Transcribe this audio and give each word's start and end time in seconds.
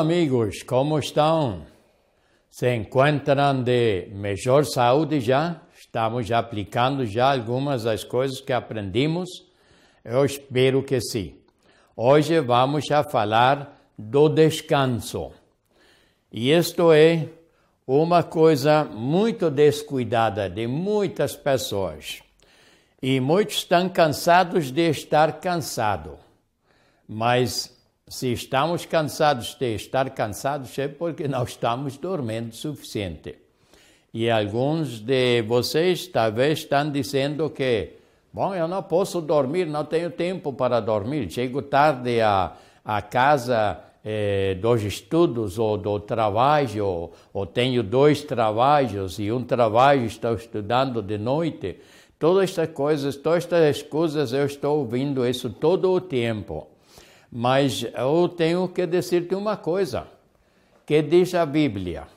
Amigos, 0.00 0.62
como 0.62 0.98
estão? 0.98 1.66
Se 2.48 2.74
encontram 2.74 3.62
de 3.62 4.08
melhor 4.14 4.64
saúde 4.64 5.20
já? 5.20 5.60
Estamos 5.78 6.32
aplicando 6.32 7.04
já 7.04 7.30
algumas 7.30 7.82
das 7.82 8.02
coisas 8.02 8.40
que 8.40 8.50
aprendimos? 8.50 9.28
Eu 10.02 10.24
espero 10.24 10.82
que 10.82 11.02
sim. 11.02 11.34
Hoje 11.94 12.40
vamos 12.40 12.90
a 12.90 13.04
falar 13.04 13.78
do 13.98 14.30
descanso. 14.30 15.32
E 16.32 16.50
isto 16.50 16.90
é 16.92 17.28
uma 17.86 18.22
coisa 18.22 18.84
muito 18.84 19.50
descuidada 19.50 20.48
de 20.48 20.66
muitas 20.66 21.36
pessoas. 21.36 22.22
E 23.02 23.20
muitos 23.20 23.56
estão 23.56 23.86
cansados 23.86 24.72
de 24.72 24.88
estar 24.88 25.40
cansados. 25.40 26.16
Mas 27.06 27.78
se 28.10 28.32
estamos 28.32 28.84
cansados 28.86 29.54
de 29.54 29.76
estar 29.76 30.10
cansados, 30.10 30.76
é 30.80 30.88
porque 30.88 31.28
não 31.28 31.44
estamos 31.44 31.96
dormindo 31.96 32.50
o 32.50 32.56
suficiente. 32.56 33.38
E 34.12 34.28
alguns 34.28 34.98
de 34.98 35.42
vocês 35.42 36.08
talvez 36.08 36.58
estão 36.58 36.90
dizendo 36.90 37.48
que, 37.50 37.90
bom, 38.32 38.52
eu 38.52 38.66
não 38.66 38.82
posso 38.82 39.20
dormir, 39.20 39.66
não 39.66 39.84
tenho 39.84 40.10
tempo 40.10 40.52
para 40.52 40.80
dormir. 40.80 41.30
Chego 41.30 41.62
tarde 41.62 42.20
à, 42.20 42.52
à 42.84 43.00
casa 43.00 43.78
eh, 44.04 44.56
dos 44.60 44.82
estudos 44.82 45.56
ou 45.56 45.78
do 45.78 46.00
trabalho, 46.00 46.84
ou, 46.84 47.12
ou 47.32 47.46
tenho 47.46 47.80
dois 47.80 48.24
trabalhos 48.24 49.20
e 49.20 49.30
um 49.30 49.44
trabalho 49.44 50.04
estou 50.04 50.34
estudando 50.34 51.00
de 51.00 51.16
noite. 51.16 51.76
Todas 52.18 52.50
estas 52.50 52.70
coisas, 52.70 53.14
todas 53.14 53.44
estas 53.44 53.82
coisas 53.84 54.32
eu 54.32 54.46
estou 54.46 54.80
ouvindo 54.80 55.24
isso 55.24 55.48
todo 55.48 55.92
o 55.92 56.00
tempo. 56.00 56.69
Mas 57.30 57.86
eu 57.94 58.28
tenho 58.28 58.68
que 58.68 58.86
dizer-te 58.86 59.34
uma 59.34 59.56
coisa, 59.56 60.06
que 60.84 61.00
diz 61.02 61.34
a 61.34 61.46
Bíblia, 61.46 62.08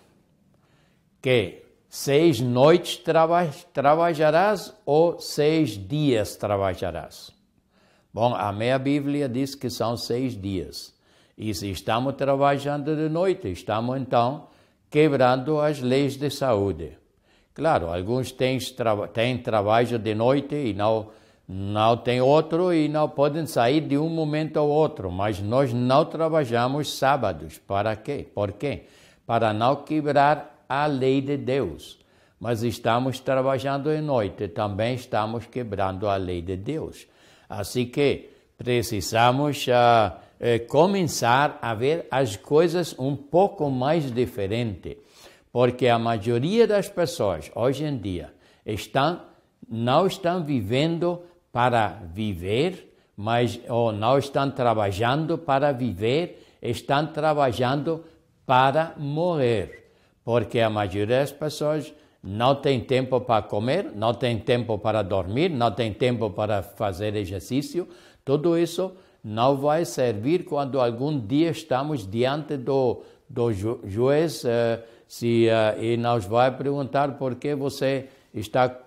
que 1.22 1.64
seis 1.88 2.40
noites 2.40 2.98
traba 2.98 3.48
trabalharás 3.72 4.74
ou 4.86 5.20
seis 5.20 5.78
dias 5.78 6.36
trabalharás. 6.36 7.32
Bom, 8.12 8.34
a 8.34 8.52
minha 8.52 8.80
Bíblia 8.80 9.30
diz 9.30 9.54
que 9.54 9.70
são 9.70 9.96
seis 9.96 10.40
dias. 10.40 10.94
E 11.38 11.54
se 11.54 11.70
estamos 11.70 12.16
trabalhando 12.16 12.96
de 12.96 13.10
noite, 13.10 13.52
estamos 13.52 14.00
então 14.00 14.48
quebrando 14.90 15.60
as 15.60 15.80
leis 15.80 16.16
de 16.18 16.30
saúde. 16.30 16.98
Claro, 17.54 17.92
alguns 17.94 18.32
têm, 18.32 18.58
têm 19.14 19.38
trabalho 19.38 20.00
de 20.00 20.16
noite 20.16 20.56
e 20.56 20.74
não 20.74 21.10
não 21.48 21.98
tem 21.98 22.22
outro 22.22 22.74
e 22.74 22.88
não 22.88 23.10
podem 23.10 23.46
sair 23.46 23.82
de 23.82 23.98
um 23.98 24.10
momento 24.10 24.58
ao 24.58 24.70
outro, 24.70 25.12
mas 25.12 25.42
nós 25.42 25.74
não 25.74 26.06
trabalhamos 26.06 26.98
sábados. 26.98 27.58
Para 27.58 27.96
quê? 27.96 28.26
Por 28.34 28.54
quê? 28.54 28.84
Para 29.26 29.54
não 29.54 29.76
quebrar 29.78 30.66
a 30.70 30.86
lei 30.86 31.22
de 31.22 31.38
Deus. 31.38 32.00
Mas 32.40 32.64
estamos 32.64 33.20
trabalhando 33.20 33.92
em 33.92 34.02
noite, 34.02 34.48
também 34.48 34.96
estamos 34.96 35.46
quebrando 35.46 36.08
a 36.08 36.16
lei 36.16 36.42
de 36.42 36.58
Deus. 36.58 37.08
Assim 37.50 37.86
que 37.86 38.30
precisamos 38.58 39.66
uh, 39.68 39.72
uh, 39.72 40.68
começar 40.68 41.58
a 41.62 41.74
ver 41.74 42.08
as 42.10 42.36
coisas 42.36 42.98
um 42.98 43.16
pouco 43.16 43.70
mais 43.70 44.12
diferente, 44.12 44.98
porque 45.52 45.88
a 45.88 46.00
maioria 46.00 46.66
das 46.66 46.90
pessoas 46.90 47.52
hoje 47.56 47.86
em 47.86 47.98
dia 47.98 48.34
estão 48.66 49.22
não 49.70 50.06
estão 50.06 50.44
vivendo 50.44 51.22
para 51.54 52.00
viver, 52.12 52.94
mas 53.16 53.60
ou 53.70 53.92
não 53.94 54.18
estão 54.18 54.50
trabalhando 54.50 55.38
para 55.38 55.72
viver, 55.72 56.44
estão 56.60 57.06
trabalhando 57.06 58.04
para 58.44 58.96
morrer. 58.98 59.92
Porque 60.26 60.60
a 60.60 60.70
maioria 60.70 61.06
das 61.06 61.32
pessoas 61.32 61.94
não 62.24 62.56
tem 62.56 62.80
tempo 62.80 63.22
para 63.22 63.44
comer, 63.44 63.92
não 63.94 64.16
tem 64.16 64.40
tempo 64.40 64.80
para 64.80 65.04
dormir, 65.04 65.50
não 65.50 65.70
tem 65.72 65.94
tempo 65.94 66.32
para 66.32 66.64
fazer 66.64 67.16
exercício. 67.16 67.88
Tudo 68.26 68.58
isso 68.58 68.92
não 69.24 69.56
vai 69.56 69.86
servir 69.86 70.46
quando 70.46 70.82
algum 70.82 71.20
dia 71.20 71.52
estamos 71.52 72.10
diante 72.10 72.58
do, 72.58 73.04
do 73.30 73.54
ju 73.54 73.80
juiz 73.86 74.44
uh, 74.44 74.82
se, 75.08 75.48
uh, 75.48 75.82
e 75.84 75.98
nos 75.98 76.26
vai 76.26 76.50
perguntar 76.50 77.18
por 77.18 77.36
que 77.36 77.54
você 77.54 78.10
está 78.34 78.83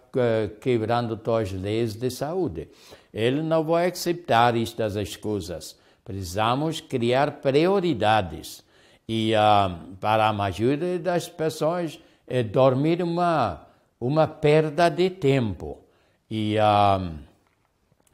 quebrando 0.61 1.17
todas 1.17 1.49
as 1.49 1.61
leis 1.61 1.95
de 1.95 2.11
saúde. 2.11 2.69
Ele 3.13 3.43
não 3.43 3.65
vai 3.65 3.89
aceitar 3.91 4.57
estas 4.57 5.17
coisas. 5.17 5.79
Precisamos 6.05 6.81
criar 6.81 7.41
prioridades. 7.41 8.65
E 9.09 9.33
uh, 9.35 9.97
para 10.01 10.29
a 10.29 10.33
maioria 10.33 10.99
das 10.99 11.29
pessoas, 11.29 11.99
é 12.27 12.43
dormir 12.43 13.03
uma, 13.03 13.67
uma 14.01 14.27
perda 14.27 14.89
de 14.89 15.11
tempo. 15.11 15.79
E 16.31 16.57
uh, 16.59 17.15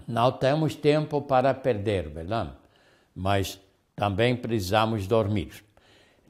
não 0.06 0.32
temos 0.32 0.74
tempo 0.74 1.22
para 1.22 1.54
perder, 1.54 2.08
verdade? 2.08 2.50
Mas 3.14 3.58
também 3.96 4.36
precisamos 4.36 5.06
dormir. 5.06 5.64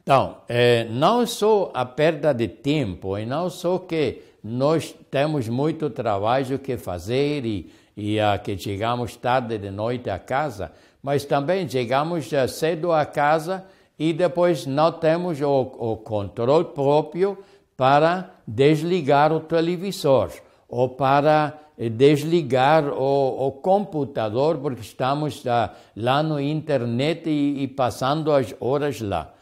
Então, 0.03 0.39
é, 0.49 0.85
não 0.85 1.25
só 1.27 1.71
a 1.73 1.85
perda 1.85 2.33
de 2.33 2.49
tempo, 2.49 3.17
e 3.17 3.25
não 3.25 3.49
só 3.49 3.79
que 3.79 4.23
nós 4.43 4.95
temos 5.11 5.49
muito 5.49 5.89
trabalho 5.89 6.59
que 6.59 6.77
fazer 6.77 7.47
e, 7.47 7.73
e 7.97 8.19
uh, 8.19 8.43
que 8.43 8.59
chegamos 8.59 9.15
tarde 9.17 9.57
de 9.59 9.71
noite 9.71 10.11
a 10.11 10.19
casa, 10.19 10.73
mas 11.03 11.25
também 11.25 11.69
chegamos 11.69 12.31
uh, 12.33 12.49
cedo 12.49 12.91
a 12.93 13.05
casa 13.07 13.65
e 13.99 14.13
depois 14.13 14.67
não 14.67 14.91
temos 14.91 15.41
o, 15.41 15.61
o 15.61 15.97
controle 15.99 16.65
próprio 16.65 17.39
para 17.77 18.31
desligar 18.47 19.33
o 19.33 19.41
televisor 19.41 20.31
ou 20.69 20.89
para 20.89 21.59
eh, 21.79 21.89
desligar 21.89 22.89
o, 22.89 23.47
o 23.47 23.53
computador 23.53 24.59
porque 24.59 24.81
estamos 24.81 25.45
uh, 25.45 25.71
lá 25.97 26.23
no 26.23 26.41
internet 26.41 27.29
e, 27.29 27.63
e 27.63 27.69
passando 27.69 28.33
as 28.33 28.55
horas 28.61 29.01
lá. 29.01 29.33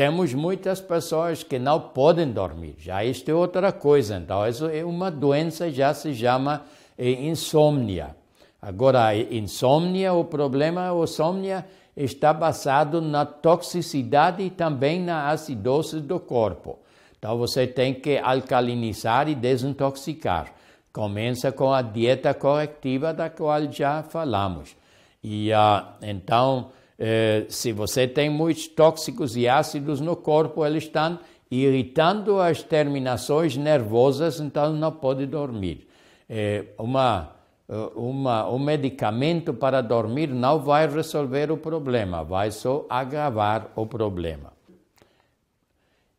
Temos 0.00 0.32
muitas 0.32 0.80
pessoas 0.80 1.42
que 1.42 1.58
não 1.58 1.78
podem 1.78 2.32
dormir. 2.32 2.74
Já 2.78 3.04
isto 3.04 3.30
é 3.30 3.34
outra 3.34 3.70
coisa. 3.70 4.16
Então, 4.16 4.48
isso 4.48 4.64
é 4.64 4.82
uma 4.82 5.10
doença, 5.10 5.70
já 5.70 5.92
se 5.92 6.14
chama 6.14 6.62
é, 6.96 7.10
insônia. 7.10 8.16
Agora, 8.62 9.14
insônia, 9.14 10.14
o 10.14 10.24
problema, 10.24 10.90
a 10.90 11.04
insônia 11.04 11.66
está 11.94 12.32
basado 12.32 13.02
na 13.02 13.26
toxicidade 13.26 14.42
e 14.42 14.48
também 14.48 14.98
na 14.98 15.28
acidose 15.28 16.00
do 16.00 16.18
corpo. 16.18 16.78
Então, 17.18 17.36
você 17.36 17.66
tem 17.66 17.92
que 17.92 18.16
alcalinizar 18.16 19.28
e 19.28 19.34
desintoxicar. 19.34 20.46
Começa 20.90 21.52
com 21.52 21.74
a 21.74 21.82
dieta 21.82 22.32
corretiva 22.32 23.12
da 23.12 23.28
qual 23.28 23.70
já 23.70 24.02
falamos. 24.02 24.74
E 25.22 25.52
uh, 25.52 25.84
então, 26.00 26.70
eh, 27.02 27.46
se 27.48 27.72
você 27.72 28.06
tem 28.06 28.28
muitos 28.28 28.68
tóxicos 28.68 29.34
e 29.34 29.48
ácidos 29.48 30.02
no 30.02 30.14
corpo, 30.14 30.66
eles 30.66 30.84
estão 30.84 31.18
irritando 31.50 32.38
as 32.38 32.62
terminações 32.62 33.56
nervosas, 33.56 34.38
então 34.38 34.74
não 34.74 34.92
pode 34.92 35.24
dormir. 35.24 35.88
Eh, 36.28 36.66
uma, 36.78 37.30
eh, 37.66 37.90
uma, 37.96 38.50
um 38.50 38.58
medicamento 38.58 39.54
para 39.54 39.80
dormir 39.80 40.28
não 40.28 40.60
vai 40.60 40.86
resolver 40.86 41.50
o 41.50 41.56
problema, 41.56 42.22
vai 42.22 42.50
só 42.50 42.84
agravar 42.90 43.70
o 43.74 43.86
problema. 43.86 44.52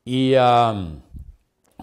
E 0.04 0.34
um, 0.36 0.98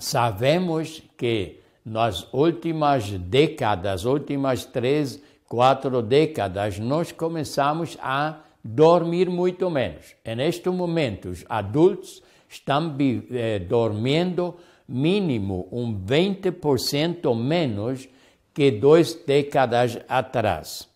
sabemos 0.01 1.05
que 1.17 1.61
nas 1.85 2.27
últimas 2.33 3.09
décadas, 3.11 4.05
últimas 4.05 4.65
três, 4.65 5.23
quatro 5.47 6.03
décadas, 6.03 6.81
nós 6.81 7.13
começamos 7.13 7.97
a 8.03 8.41
dormir 8.63 9.29
muito 9.31 9.71
menos. 9.71 10.15
Neste 10.37 10.69
momento, 10.71 11.29
os 11.29 11.45
adultos 11.49 12.23
estão 12.49 12.97
eh, 13.31 13.59
dormindo 13.59 14.57
mínimo 14.89 15.69
um 15.71 15.99
20% 16.05 17.35
menos 17.37 18.09
que 18.55 18.71
duas 18.71 19.15
décadas 19.15 19.99
atrás. 20.09 20.89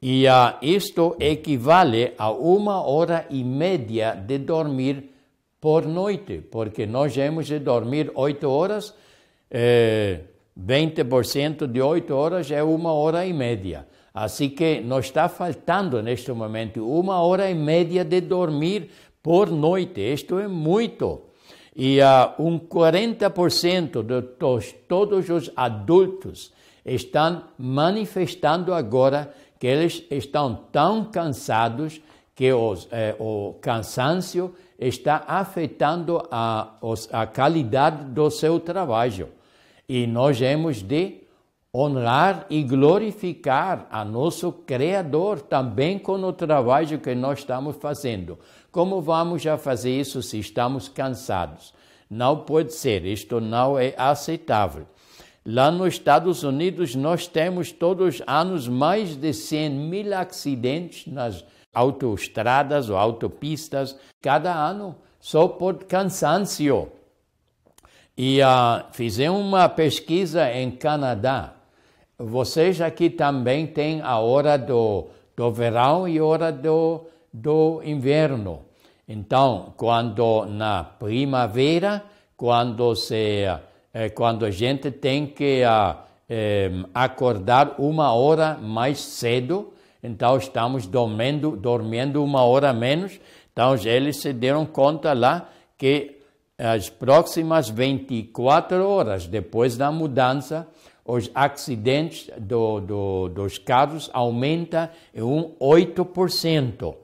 E 0.00 0.26
uh, 0.26 0.58
isto 0.60 1.16
equivale 1.18 2.12
a 2.18 2.30
uma 2.30 2.82
hora 2.82 3.26
e 3.30 3.42
média 3.42 4.14
de 4.14 4.38
dormir 4.38 5.10
por 5.60 5.86
noite, 5.86 6.42
porque 6.50 6.84
nós 6.84 7.14
temos 7.14 7.46
de 7.46 7.58
dormir 7.58 8.10
oito 8.14 8.50
horas, 8.50 8.94
eh, 9.50 10.20
20% 10.58 11.66
de 11.66 11.80
8 11.80 12.14
horas 12.14 12.50
é 12.50 12.62
uma 12.62 12.92
hora 12.92 13.26
e 13.26 13.32
meia. 13.32 13.86
Assim 14.14 14.48
que 14.48 14.80
nos 14.80 15.06
está 15.06 15.28
faltando 15.28 16.00
neste 16.00 16.30
momento 16.30 16.88
uma 16.88 17.20
hora 17.20 17.50
e 17.50 17.54
meia 17.54 18.04
de 18.04 18.20
dormir 18.20 18.88
por 19.20 19.50
noite. 19.50 20.00
Isto 20.00 20.38
é 20.38 20.46
muito. 20.46 21.22
E 21.74 21.98
uh, 21.98 22.40
um 22.40 22.56
40% 22.56 24.04
de 24.04 24.22
tos, 24.38 24.72
todos 24.86 25.28
os 25.28 25.50
adultos 25.56 26.52
estão 26.86 27.42
manifestando 27.58 28.72
agora 28.72 29.34
que 29.58 29.66
eles 29.66 30.04
estão 30.08 30.54
tão 30.70 31.06
cansados 31.06 32.00
que 32.36 32.52
os, 32.52 32.86
eh, 32.90 33.14
o 33.18 33.54
cansaço 33.60 34.52
está 34.78 35.24
afetando 35.26 36.22
a, 36.30 36.74
a 37.12 37.26
qualidade 37.26 38.04
do 38.06 38.28
seu 38.30 38.60
trabalho. 38.60 39.28
E 39.88 40.06
nós 40.06 40.38
temos 40.38 40.82
de 40.82 41.23
honrar 41.74 42.46
e 42.48 42.62
glorificar 42.62 43.88
a 43.90 44.04
nosso 44.04 44.52
Criador 44.52 45.40
também 45.40 45.98
com 45.98 46.12
o 46.12 46.32
trabalho 46.32 47.00
que 47.00 47.12
nós 47.16 47.40
estamos 47.40 47.74
fazendo. 47.76 48.38
Como 48.70 49.00
vamos 49.00 49.42
já 49.42 49.58
fazer 49.58 49.90
isso 49.90 50.22
se 50.22 50.38
estamos 50.38 50.88
cansados? 50.88 51.74
Não 52.08 52.38
pode 52.38 52.72
ser, 52.72 53.04
isto 53.04 53.40
não 53.40 53.76
é 53.76 53.92
aceitável. 53.98 54.86
Lá 55.44 55.70
nos 55.70 55.94
Estados 55.94 56.44
Unidos, 56.44 56.94
nós 56.94 57.26
temos 57.26 57.72
todos 57.72 58.20
os 58.20 58.22
anos 58.24 58.68
mais 58.68 59.16
de 59.16 59.32
100 59.32 59.70
mil 59.70 60.16
acidentes 60.16 61.12
nas 61.12 61.44
autoestradas 61.74 62.88
ou 62.88 62.96
autopistas, 62.96 63.98
cada 64.22 64.54
ano, 64.54 64.94
só 65.18 65.48
por 65.48 65.84
cansaço. 65.84 66.88
E 68.16 68.40
uh, 68.40 68.84
fizemos 68.92 69.40
uma 69.40 69.68
pesquisa 69.68 70.50
em 70.52 70.70
Canadá 70.70 71.54
vocês 72.24 72.80
aqui 72.80 73.10
também 73.10 73.66
têm 73.66 74.00
a 74.00 74.18
hora 74.18 74.56
do, 74.56 75.08
do 75.36 75.50
verão 75.50 76.08
e 76.08 76.18
a 76.18 76.24
hora 76.24 76.50
do, 76.50 77.06
do 77.32 77.82
inverno. 77.84 78.62
Então, 79.08 79.74
quando 79.76 80.46
na 80.46 80.82
primavera, 80.82 82.02
quando, 82.36 82.94
se, 82.94 83.44
eh, 83.92 84.08
quando 84.10 84.46
a 84.46 84.50
gente 84.50 84.90
tem 84.90 85.26
que 85.26 85.62
eh, 86.28 86.70
acordar 86.94 87.74
uma 87.78 88.12
hora 88.12 88.56
mais 88.56 89.00
cedo, 89.00 89.72
então 90.02 90.36
estamos 90.36 90.86
dormindo, 90.86 91.56
dormindo 91.56 92.24
uma 92.24 92.42
hora 92.42 92.72
menos. 92.72 93.20
Então, 93.52 93.74
eles 93.76 94.20
se 94.22 94.32
deram 94.32 94.64
conta 94.64 95.12
lá 95.12 95.48
que 95.76 96.18
as 96.56 96.88
próximas 96.88 97.68
24 97.68 98.88
horas 98.88 99.26
depois 99.26 99.76
da 99.76 99.90
mudança, 99.90 100.66
os 101.04 101.30
acidentes 101.34 102.30
do, 102.38 102.80
do, 102.80 103.28
dos 103.28 103.58
carros 103.58 104.08
aumentam 104.12 104.88
em 105.14 105.22
um 105.22 105.52
8%. 105.60 106.94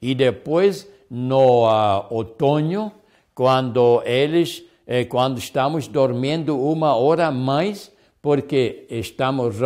E 0.00 0.14
depois, 0.14 0.88
no 1.10 1.68
uh, 1.68 2.06
outono, 2.08 2.90
quando 3.34 4.02
eles, 4.04 4.62
eh, 4.86 5.04
quando 5.04 5.38
estamos 5.38 5.86
dormindo 5.86 6.58
uma 6.58 6.94
hora 6.94 7.30
mais, 7.30 7.92
porque 8.22 8.86
estamos 8.90 9.56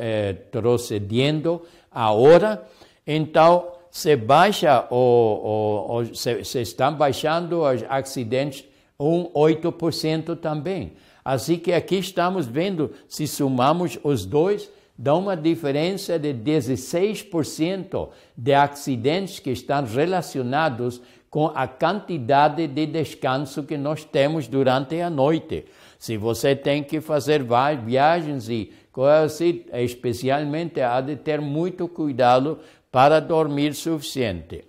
retrocedendo 0.00 1.62
a 1.90 2.12
hora, 2.12 2.64
então 3.06 3.72
se 3.90 4.16
baixa 4.16 4.86
o, 4.90 4.96
o, 4.96 5.96
o 5.98 6.14
se, 6.14 6.44
se 6.44 6.60
estão 6.60 6.94
baixando 6.94 7.62
os 7.62 7.84
acidentes 7.88 8.64
um 8.98 9.24
8% 9.30 10.38
também. 10.38 10.92
Assim 11.24 11.58
que 11.58 11.72
aqui 11.72 11.96
estamos 11.96 12.46
vendo, 12.46 12.92
se 13.08 13.26
somamos 13.26 13.98
os 14.02 14.24
dois, 14.26 14.70
dá 14.98 15.14
uma 15.14 15.36
diferença 15.36 16.18
de 16.18 16.34
16% 16.34 18.08
de 18.36 18.54
acidentes 18.54 19.38
que 19.38 19.50
estão 19.50 19.84
relacionados 19.84 21.00
com 21.30 21.46
a 21.46 21.66
quantidade 21.66 22.66
de 22.66 22.86
descanso 22.86 23.62
que 23.62 23.78
nós 23.78 24.04
temos 24.04 24.46
durante 24.46 25.00
a 25.00 25.08
noite. 25.08 25.64
Se 25.98 26.16
você 26.16 26.54
tem 26.54 26.84
que 26.84 27.00
fazer 27.00 27.42
viagens 27.84 28.48
e 28.50 28.72
coisas 28.92 29.32
assim, 29.32 29.64
especialmente 29.72 30.80
há 30.80 31.00
de 31.00 31.16
ter 31.16 31.40
muito 31.40 31.88
cuidado 31.88 32.58
para 32.90 33.18
dormir 33.20 33.74
suficiente. 33.74 34.64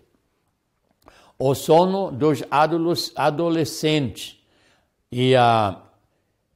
O 1.37 1.53
sono 1.53 2.09
dos 2.09 2.43
adolescentes 3.17 4.39
e 5.11 5.35
a 5.35 5.81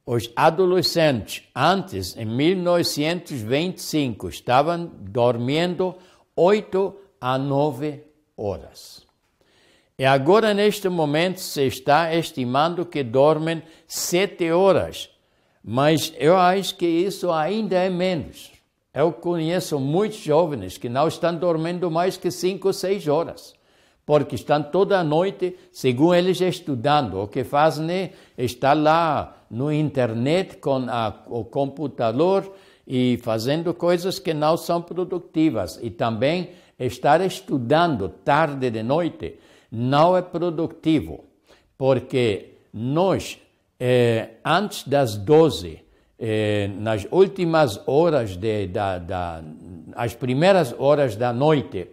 os 0.08 0.32
adolescentes, 0.38 1.44
antes, 1.54 2.16
em 2.16 2.26
1925, 2.26 4.30
estavam 4.30 4.90
dormindo 5.02 5.94
8 6.34 6.96
a 7.20 7.38
9 7.38 8.06
horas. 8.38 9.06
E 10.00 10.06
agora, 10.06 10.54
neste 10.54 10.88
momento, 10.88 11.42
se 11.42 11.68
está 11.68 12.16
estimando 12.16 12.86
que 12.86 13.04
dormem 13.04 13.62
7 13.86 14.50
horas. 14.50 15.10
Mas 15.62 16.14
eu 16.18 16.38
acho 16.38 16.78
que 16.78 16.86
isso 16.86 17.30
ainda 17.30 17.76
é 17.76 17.90
menos. 17.90 18.54
Eu 18.94 19.12
conheço 19.12 19.78
muitos 19.78 20.20
jovens 20.20 20.78
que 20.78 20.88
não 20.88 21.10
estão 21.10 21.36
dormindo 21.36 21.92
mais 21.92 22.16
que 22.16 22.32
5 22.32 22.66
ou 22.66 22.74
6 22.74 23.10
horas 23.10 23.58
porque 24.06 24.36
estão 24.36 24.62
toda 24.64 24.98
a 24.98 25.04
noite, 25.04 25.58
segundo 25.70 26.16
eles, 26.16 26.40
estudando. 26.40 27.22
O 27.22 27.28
que 27.28 27.44
fazem 27.44 27.92
é 27.92 28.14
estar 28.38 28.72
lá 28.72 29.37
no 29.50 29.72
internet 29.72 30.58
com 30.58 30.86
a, 30.90 31.24
o 31.28 31.44
computador 31.44 32.54
e 32.88 33.20
fazendo 33.22 33.74
coisas 33.74 34.20
que 34.20 34.34
não 34.34 34.56
são 34.58 34.82
produtivas. 34.82 35.80
E 35.82 35.90
também 35.90 36.52
estar 36.80 37.22
estudando 37.22 38.10
tarde 38.10 38.70
de 38.70 38.84
noite 38.84 39.40
não 39.72 40.16
é 40.16 40.22
produtivo, 40.22 41.26
porque 41.78 42.54
nós, 42.74 43.38
eh, 43.80 44.30
antes 44.46 44.88
das 44.88 45.18
12, 45.18 45.82
eh, 46.18 46.70
nas 46.80 47.06
últimas 47.12 47.82
horas, 47.86 48.38
de, 48.38 48.68
da, 48.68 48.98
da, 48.98 49.44
as 49.96 50.16
primeiras 50.16 50.74
horas 50.78 51.16
da 51.16 51.34
noite, 51.34 51.88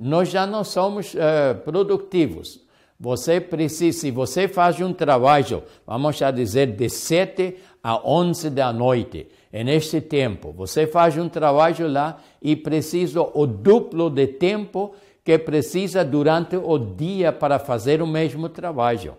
nós 0.00 0.30
já 0.30 0.46
não 0.46 0.64
somos 0.64 1.12
uh, 1.12 1.60
produtivos. 1.62 2.60
Você 3.02 3.40
precisa, 3.40 3.98
se 3.98 4.10
você 4.10 4.46
faz 4.46 4.78
um 4.78 4.92
trabalho, 4.92 5.62
vamos 5.86 6.18
já 6.18 6.30
dizer, 6.30 6.66
de 6.66 6.90
7 6.90 7.56
a 7.82 7.98
11 8.06 8.50
da 8.50 8.74
noite, 8.74 9.26
e 9.50 9.64
neste 9.64 10.02
tempo, 10.02 10.52
você 10.52 10.86
faz 10.86 11.16
um 11.16 11.26
trabalho 11.26 11.90
lá 11.90 12.18
e 12.42 12.54
precisa 12.54 13.22
o 13.22 13.46
duplo 13.46 14.10
de 14.10 14.26
tempo 14.26 14.94
que 15.24 15.38
precisa 15.38 16.04
durante 16.04 16.56
o 16.56 16.76
dia 16.76 17.32
para 17.32 17.58
fazer 17.58 18.02
o 18.02 18.06
mesmo 18.06 18.50
trabalho. 18.50 19.16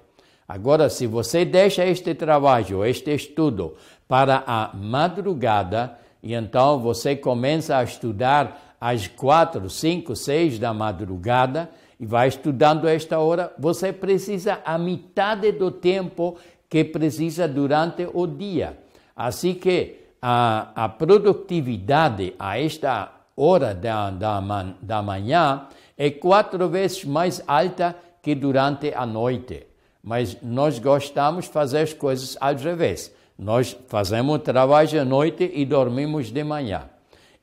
Agora, 0.47 0.87
se 0.87 1.07
você 1.07 1.43
deixa 1.43 1.83
este 1.83 2.13
trabalho, 2.13 2.85
este 2.85 3.09
estudo, 3.09 3.73
para 4.07 4.43
a 4.45 4.69
madrugada, 4.75 5.97
e 6.21 6.35
então 6.35 6.79
você 6.79 7.15
começa 7.15 7.77
a 7.77 7.83
estudar 7.83 8.75
às 8.79 9.07
quatro, 9.07 9.71
cinco, 9.71 10.15
seis 10.15 10.59
da 10.59 10.71
madrugada 10.71 11.67
e 12.01 12.05
vai 12.07 12.27
estudando 12.27 12.87
esta 12.87 13.19
hora, 13.19 13.53
você 13.59 13.93
precisa 13.93 14.59
a 14.65 14.75
metade 14.75 15.51
do 15.51 15.69
tempo 15.69 16.35
que 16.67 16.83
precisa 16.83 17.47
durante 17.47 18.09
o 18.11 18.25
dia. 18.25 18.75
Assim 19.15 19.53
que 19.53 19.97
a, 20.19 20.71
a 20.73 20.89
produtividade 20.89 22.33
a 22.39 22.59
esta 22.59 23.11
hora 23.37 23.75
da, 23.75 24.09
da, 24.09 24.41
man, 24.41 24.73
da 24.81 25.03
manhã 25.03 25.67
é 25.95 26.09
quatro 26.09 26.67
vezes 26.67 27.05
mais 27.05 27.43
alta 27.45 27.95
que 28.19 28.33
durante 28.33 28.91
a 28.95 29.05
noite. 29.05 29.67
Mas 30.03 30.35
nós 30.41 30.79
gostamos 30.79 31.45
de 31.45 31.51
fazer 31.51 31.81
as 31.81 31.93
coisas 31.93 32.35
ao 32.41 32.55
revés. 32.55 33.13
Nós 33.37 33.77
fazemos 33.87 34.41
trabalho 34.41 34.99
à 34.99 35.05
noite 35.05 35.51
e 35.53 35.63
dormimos 35.65 36.31
de 36.31 36.43
manhã. 36.43 36.89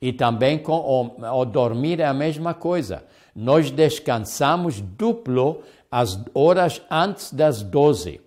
E 0.02 0.12
também 0.12 0.58
com 0.58 0.72
o, 0.72 1.40
o 1.40 1.44
dormir 1.44 2.00
é 2.00 2.06
a 2.06 2.14
mesma 2.14 2.54
coisa. 2.54 3.04
Nós 3.40 3.70
descansamos 3.70 4.80
duplo 4.80 5.62
as 5.88 6.20
horas 6.34 6.82
antes 6.90 7.32
das 7.32 7.62
12. 7.62 8.20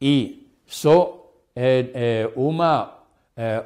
E 0.00 0.46
só 0.64 1.32
é, 1.56 1.90
é, 1.92 2.32
uma, 2.36 2.94
é, 3.36 3.64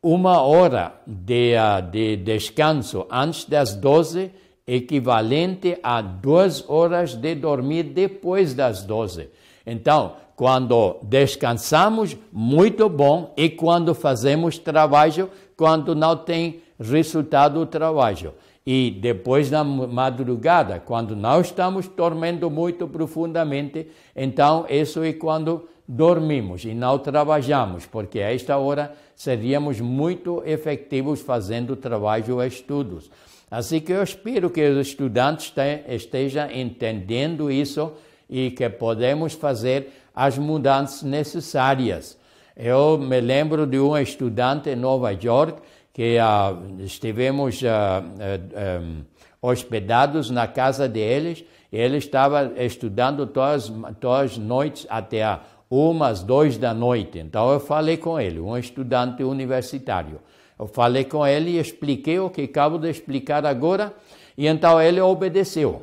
uma 0.00 0.42
hora 0.42 0.94
de, 1.04 1.54
de 1.90 2.16
descanso 2.18 3.04
antes 3.10 3.46
das 3.46 3.74
12 3.74 4.30
equivalente 4.64 5.76
a 5.82 6.00
duas 6.00 6.64
horas 6.70 7.16
de 7.16 7.34
dormir 7.34 7.82
depois 7.82 8.54
das 8.54 8.84
12. 8.84 9.28
Então, 9.66 10.14
quando 10.36 10.98
descansamos, 11.02 12.16
muito 12.32 12.88
bom, 12.88 13.34
e 13.36 13.50
quando 13.50 13.92
fazemos 13.92 14.56
trabalho, 14.56 15.28
quando 15.56 15.96
não 15.96 16.16
tem 16.16 16.62
resultado 16.78 17.58
o 17.58 17.66
trabalho. 17.66 18.32
E 18.66 18.90
depois 18.90 19.48
da 19.48 19.62
madrugada, 19.62 20.80
quando 20.80 21.14
não 21.14 21.40
estamos 21.40 21.86
dormindo 21.86 22.50
muito 22.50 22.88
profundamente, 22.88 23.86
então 24.14 24.66
isso 24.68 25.04
é 25.04 25.12
quando 25.12 25.68
dormimos 25.86 26.64
e 26.64 26.74
não 26.74 26.98
trabalhamos, 26.98 27.86
porque 27.86 28.18
a 28.18 28.34
esta 28.34 28.56
hora 28.56 28.92
seríamos 29.14 29.80
muito 29.80 30.42
efetivos 30.44 31.20
fazendo 31.20 31.76
trabalho 31.76 32.42
e 32.42 32.48
estudos. 32.48 33.08
Assim 33.48 33.78
que 33.78 33.92
eu 33.92 34.02
espero 34.02 34.50
que 34.50 34.68
os 34.68 34.88
estudantes 34.88 35.52
estejam 35.88 36.50
entendendo 36.50 37.48
isso 37.48 37.92
e 38.28 38.50
que 38.50 38.68
podemos 38.68 39.34
fazer 39.34 39.92
as 40.12 40.36
mudanças 40.36 41.04
necessárias. 41.04 42.18
Eu 42.56 42.98
me 42.98 43.20
lembro 43.20 43.66
de 43.66 43.78
um 43.78 43.96
estudante 43.96 44.70
em 44.70 44.76
Nova 44.76 45.12
York 45.12 45.60
que 45.96 46.18
uh, 46.18 46.82
estivemos 46.82 47.62
uh, 47.62 47.66
uh, 47.66 48.82
um, 48.82 49.02
hospedados 49.40 50.28
na 50.28 50.46
casa 50.46 50.86
deles. 50.86 51.42
Ele 51.72 51.96
estava 51.96 52.52
estudando 52.62 53.26
todas, 53.26 53.72
todas 53.98 54.32
as 54.32 54.36
noites 54.36 54.86
até 54.90 55.40
umas, 55.70 56.22
duas 56.22 56.58
da 56.58 56.74
noite. 56.74 57.18
Então 57.18 57.50
eu 57.50 57.58
falei 57.58 57.96
com 57.96 58.20
ele, 58.20 58.38
um 58.38 58.58
estudante 58.58 59.24
universitário. 59.24 60.20
Eu 60.58 60.66
falei 60.66 61.04
com 61.04 61.26
ele 61.26 61.52
e 61.52 61.58
expliquei 61.58 62.18
o 62.18 62.28
que 62.28 62.42
acabo 62.42 62.76
de 62.76 62.90
explicar 62.90 63.46
agora, 63.46 63.94
e 64.36 64.46
então 64.46 64.78
ele 64.78 65.00
obedeceu. 65.00 65.80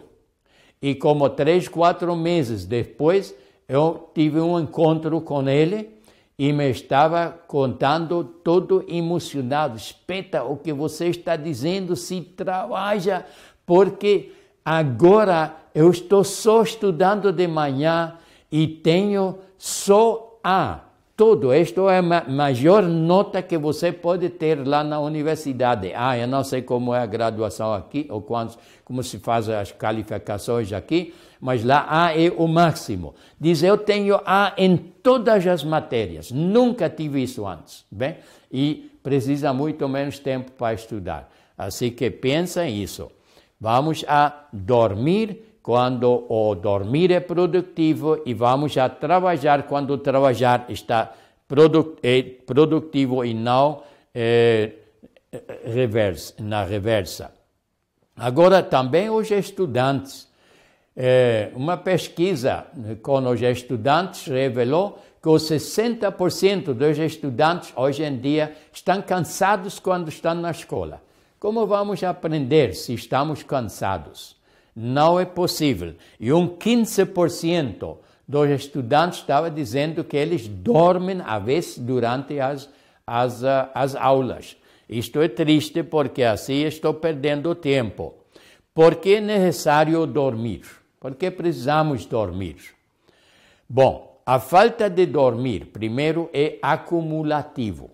E 0.79 0.93
como 0.93 1.27
três, 1.27 1.67
quatro 1.67 2.15
meses 2.15 2.65
depois, 2.67 3.34
eu 3.67 4.12
tive 4.13 4.39
um 4.39 4.60
encontro 4.60 5.20
com 5.22 5.50
ele 5.50 5.89
e 6.43 6.51
me 6.51 6.69
estava 6.69 7.39
contando 7.47 8.21
todo 8.21 8.83
emocionado. 8.89 9.77
Espeta 9.77 10.43
o 10.43 10.57
que 10.57 10.73
você 10.73 11.07
está 11.07 11.38
dizendo, 11.38 11.95
se 11.95 12.19
trabalha, 12.19 13.25
porque 13.65 14.33
agora 14.65 15.55
eu 15.73 15.89
estou 15.89 16.21
só 16.21 16.62
estudando 16.62 17.31
de 17.31 17.47
manhã 17.47 18.17
e 18.51 18.67
tenho 18.67 19.38
só 19.57 20.38
A. 20.43 20.81
Tudo. 21.15 21.53
Isto 21.53 21.88
é 21.89 22.00
a 22.00 22.01
maior 22.01 22.82
nota 22.82 23.39
que 23.43 23.55
você 23.55 23.91
pode 23.91 24.29
ter 24.29 24.67
lá 24.67 24.84
na 24.84 25.00
universidade. 25.00 25.93
Ah, 25.96 26.17
eu 26.17 26.27
não 26.27 26.43
sei 26.43 26.63
como 26.63 26.91
é 26.91 27.00
a 27.00 27.05
graduação 27.05 27.72
aqui, 27.72 28.08
ou 28.10 28.20
quantos, 28.20 28.58
como 28.84 29.03
se 29.03 29.20
faz 29.20 29.48
as 29.48 29.72
qualificações 29.72 30.74
aqui, 30.74 31.13
mas 31.39 31.63
lá 31.63 31.86
A 31.88 32.20
é 32.20 32.32
o 32.36 32.48
máximo. 32.48 33.13
Diz, 33.39 33.62
eu 33.62 33.77
tenho 33.77 34.20
A 34.25 34.53
em 34.58 34.75
todas 34.75 35.46
as 35.46 35.63
matérias. 35.63 36.32
Nunca 36.32 36.89
tive 36.89 37.22
isso 37.22 37.46
antes. 37.46 37.86
Bem? 37.91 38.17
E 38.51 38.91
precisa 39.03 39.53
muito 39.53 39.88
menos 39.88 40.17
tempo 40.17 40.51
para 40.53 40.74
estudar. 40.74 41.32
Assim 41.55 41.91
que 41.91 42.10
pensa 42.10 42.67
isso. 42.67 43.12
Vamos 43.62 44.03
a 44.08 44.48
dormir 44.51 45.52
quando 45.63 46.25
o 46.27 46.53
dormir 46.53 47.10
é 47.10 47.22
produtivo 47.22 48.22
e 48.25 48.34
vamos 48.34 48.77
a 48.77 48.89
trabalhar 48.89 49.63
quando 49.63 49.98
trabalhar 49.98 50.65
está 50.67 51.13
é 52.01 52.22
produtivo 52.46 53.24
e 53.24 53.34
não 53.34 53.84
é, 54.13 54.72
na 56.39 56.63
reversa. 56.63 57.32
Agora, 58.15 58.62
também 58.62 59.10
os 59.10 59.32
estudantes. 59.32 60.27
É, 60.96 61.50
uma 61.55 61.75
pesquisa 61.75 62.65
com 63.01 63.25
os 63.27 63.41
estudantes 63.41 64.27
revelou 64.27 65.00
que 65.22 65.29
os 65.29 65.43
60% 65.43 66.74
dos 66.74 67.00
estudantes 67.00 67.74
hoje 67.75 68.03
em 68.03 68.17
dia 68.17 68.55
estão 68.72 69.01
cansados 69.01 69.79
quando 69.79 70.10
estão 70.10 70.36
na 70.36 70.51
escola. 70.51 71.01
Como 71.39 71.65
vamos 71.65 72.03
aprender 72.03 72.75
se 72.75 72.93
estamos 72.93 73.41
cansados? 73.41 74.42
Não 74.75 75.19
é 75.19 75.25
possível. 75.25 75.95
E 76.19 76.33
um 76.33 76.47
15% 76.47 77.97
dos 78.27 78.49
estudantes 78.49 79.19
estava 79.19 79.51
dizendo 79.51 80.03
que 80.03 80.17
eles 80.17 80.47
dormem, 80.47 81.21
às 81.23 81.43
vezes, 81.43 81.77
durante 81.77 82.39
as, 82.39 82.69
as, 83.05 83.43
eh, 83.43 83.69
as 83.73 83.95
aulas. 83.95 84.57
Isto 84.89 85.21
é 85.21 85.27
triste 85.27 85.83
porque 85.83 86.23
assim 86.23 86.63
estou 86.63 86.93
perdendo 86.93 87.55
tempo. 87.55 88.13
Por 88.73 88.95
que 88.95 89.15
é 89.15 89.21
necessário 89.21 90.05
dormir? 90.07 90.61
Por 90.99 91.15
que 91.15 91.29
precisamos 91.29 92.05
dormir? 92.05 92.57
Bom, 93.69 94.21
a 94.25 94.39
falta 94.39 94.89
de 94.89 95.05
dormir, 95.05 95.65
primeiro, 95.65 96.29
é 96.33 96.57
acumulativo. 96.61 97.91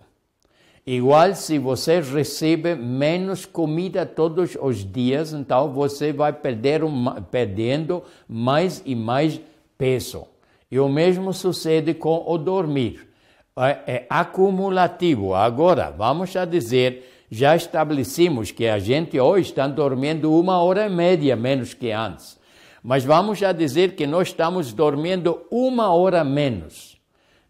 Igual 0.86 1.34
se 1.34 1.58
você 1.58 2.00
recebe 2.00 2.74
menos 2.74 3.44
comida 3.44 4.06
todos 4.06 4.56
os 4.60 4.78
dias, 4.78 5.32
então 5.32 5.70
você 5.72 6.12
vai 6.12 6.32
perder 6.32 6.80
perdendo 7.30 8.02
mais 8.26 8.82
e 8.86 8.94
mais 8.94 9.40
peso. 9.76 10.26
E 10.70 10.80
o 10.80 10.88
mesmo 10.88 11.34
sucede 11.34 11.92
com 11.92 12.24
o 12.26 12.38
dormir. 12.38 13.08
É, 13.56 13.78
é 13.86 14.06
acumulativo. 14.08 15.34
Agora, 15.34 15.90
vamos 15.90 16.34
a 16.34 16.46
dizer, 16.46 17.26
já 17.30 17.54
estabelecemos 17.54 18.50
que 18.50 18.66
a 18.66 18.78
gente 18.78 19.20
hoje 19.20 19.50
está 19.50 19.68
dormindo 19.68 20.32
uma 20.32 20.62
hora 20.62 20.86
e 20.86 20.88
meia 20.88 21.36
menos 21.36 21.74
que 21.74 21.90
antes. 21.90 22.38
Mas 22.82 23.04
vamos 23.04 23.42
a 23.42 23.52
dizer 23.52 23.94
que 23.94 24.06
nós 24.06 24.28
estamos 24.28 24.72
dormindo 24.72 25.42
uma 25.50 25.92
hora 25.92 26.24
menos 26.24 26.89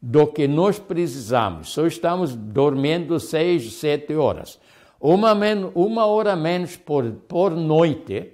do 0.00 0.26
que 0.26 0.48
nós 0.48 0.78
precisamos. 0.78 1.70
Só 1.70 1.86
estamos 1.86 2.34
dormindo 2.34 3.18
seis, 3.20 3.74
sete 3.74 4.14
horas. 4.14 4.58
Uma, 5.00 5.34
uma 5.74 6.06
hora 6.06 6.36
menos 6.36 6.76
por, 6.76 7.10
por 7.28 7.50
noite, 7.52 8.32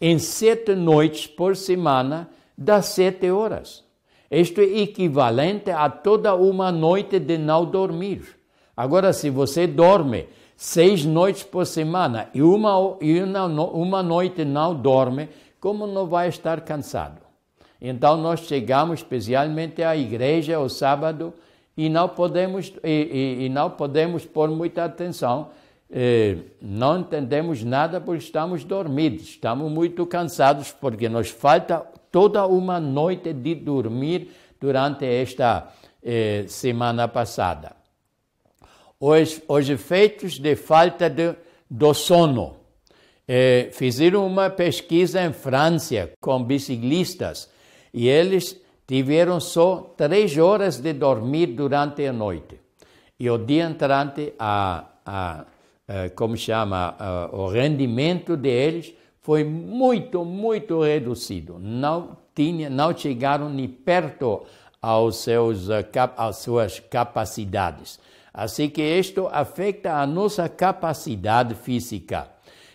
em 0.00 0.18
sete 0.18 0.74
noites 0.74 1.26
por 1.26 1.56
semana, 1.56 2.28
dá 2.56 2.82
sete 2.82 3.30
horas. 3.30 3.84
Isto 4.30 4.60
é 4.60 4.64
equivalente 4.80 5.70
a 5.70 5.88
toda 5.88 6.34
uma 6.34 6.72
noite 6.72 7.18
de 7.18 7.38
não 7.38 7.64
dormir. 7.64 8.22
Agora, 8.76 9.12
se 9.12 9.30
você 9.30 9.66
dorme 9.66 10.26
seis 10.56 11.04
noites 11.04 11.44
por 11.44 11.66
semana 11.66 12.28
e 12.34 12.42
uma, 12.42 12.96
e 13.00 13.20
uma, 13.20 13.46
uma 13.46 14.02
noite 14.02 14.44
não 14.44 14.74
dorme, 14.74 15.28
como 15.60 15.86
não 15.86 16.06
vai 16.06 16.28
estar 16.28 16.60
cansado? 16.62 17.23
Então 17.80 18.16
nós 18.16 18.40
chegamos 18.40 19.00
especialmente 19.00 19.82
à 19.82 19.96
igreja 19.96 20.58
o 20.58 20.68
sábado 20.68 21.34
e 21.76 21.88
não 21.88 22.08
podemos 22.08 22.72
e, 22.82 22.90
e, 23.40 23.44
e 23.46 23.48
não 23.48 23.70
podemos 23.70 24.24
pôr 24.24 24.48
muita 24.48 24.84
atenção. 24.84 25.50
Eh, 25.90 26.38
não 26.60 27.00
entendemos 27.00 27.62
nada 27.62 28.00
porque 28.00 28.24
estamos 28.24 28.64
dormidos, 28.64 29.22
estamos 29.22 29.70
muito 29.70 30.06
cansados 30.06 30.72
porque 30.72 31.08
nos 31.08 31.30
falta 31.30 31.80
toda 32.10 32.46
uma 32.46 32.80
noite 32.80 33.32
de 33.32 33.54
dormir 33.54 34.30
durante 34.60 35.04
esta 35.04 35.68
eh, 36.02 36.44
semana 36.48 37.06
passada. 37.06 37.76
Os, 38.98 39.42
os 39.46 39.68
efeitos 39.68 40.38
de 40.38 40.56
falta 40.56 41.10
de, 41.10 41.34
do 41.68 41.92
sono. 41.92 42.56
Eh, 43.26 43.70
fizeram 43.72 44.26
uma 44.26 44.50
pesquisa 44.50 45.22
em 45.22 45.32
França 45.32 46.10
com 46.20 46.42
biciclistas 46.42 47.48
e 47.94 48.08
eles 48.08 48.60
tiveram 48.88 49.38
só 49.38 49.94
três 49.96 50.36
horas 50.36 50.78
de 50.78 50.92
dormir 50.92 51.46
durante 51.46 52.04
a 52.04 52.12
noite. 52.12 52.60
E 53.18 53.30
o 53.30 53.38
dia 53.38 53.64
entrante, 53.64 54.34
a, 54.36 54.84
a, 55.06 55.44
a 55.86 56.10
como 56.16 56.36
chama, 56.36 56.96
a, 56.98 57.30
o 57.32 57.46
rendimento 57.46 58.36
deles 58.36 58.92
foi 59.20 59.44
muito, 59.44 60.24
muito 60.24 60.82
reduzido. 60.82 61.56
Não, 61.60 62.18
tinha, 62.34 62.68
não 62.68 62.94
chegaram 62.94 63.48
nem 63.48 63.68
perto 63.68 64.42
aos 64.82 65.18
seus, 65.18 65.68
às 66.16 66.38
suas 66.38 66.80
capacidades. 66.80 68.00
Assim 68.34 68.68
que 68.68 68.82
isto 68.82 69.28
afeta 69.30 69.94
a 69.94 70.06
nossa 70.06 70.48
capacidade 70.48 71.54
física, 71.54 72.28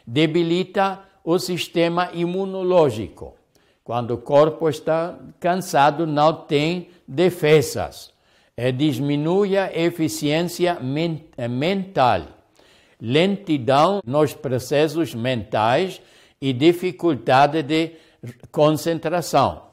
debilita 0.08 1.02
o 1.26 1.38
sistema 1.38 2.10
imunológico 2.14 3.38
quando 3.90 4.12
o 4.12 4.18
corpo 4.20 4.70
está 4.70 5.18
cansado, 5.40 6.06
não 6.06 6.32
tem 6.32 6.90
defesas. 7.08 8.14
É, 8.56 8.72
diminui 8.72 9.58
a 9.58 9.76
eficiência 9.76 10.78
é, 11.36 11.48
mental, 11.48 12.22
lentidão 13.02 14.00
nos 14.06 14.36
processos 14.36 15.16
mentais 15.16 16.00
e 16.40 16.54
dificuldade 16.54 17.64
de 17.64 17.94
concentração. 18.52 19.64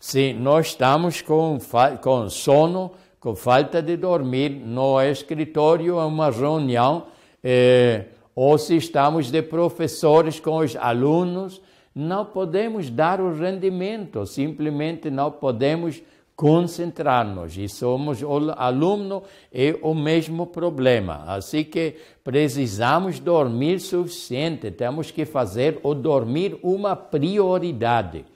Se 0.00 0.32
nós 0.32 0.68
estamos 0.68 1.20
com, 1.20 1.58
com 2.00 2.30
sono, 2.30 2.92
com 3.20 3.34
falta 3.34 3.82
de 3.82 3.98
dormir 3.98 4.52
no 4.52 5.02
escritório, 5.02 5.96
em 5.96 6.06
uma 6.06 6.30
reunião, 6.30 7.08
eh, 7.44 8.06
ou 8.34 8.56
se 8.56 8.74
estamos 8.74 9.30
de 9.30 9.42
professores 9.42 10.40
com 10.40 10.56
os 10.60 10.74
alunos, 10.76 11.60
não 11.96 12.26
podemos 12.26 12.90
dar 12.90 13.22
o 13.22 13.32
rendimento, 13.32 14.26
simplesmente 14.26 15.08
não 15.08 15.30
podemos 15.30 16.02
concentrar-nos 16.36 17.56
e 17.56 17.66
somos 17.70 18.22
aluno 18.58 19.22
é 19.50 19.74
o 19.80 19.94
mesmo 19.94 20.46
problema. 20.46 21.24
Assim 21.26 21.64
que 21.64 21.94
precisamos 22.22 23.18
dormir 23.18 23.80
suficiente, 23.80 24.70
temos 24.70 25.10
que 25.10 25.24
fazer 25.24 25.80
o 25.82 25.94
dormir 25.94 26.58
uma 26.62 26.94
prioridade. 26.94 28.26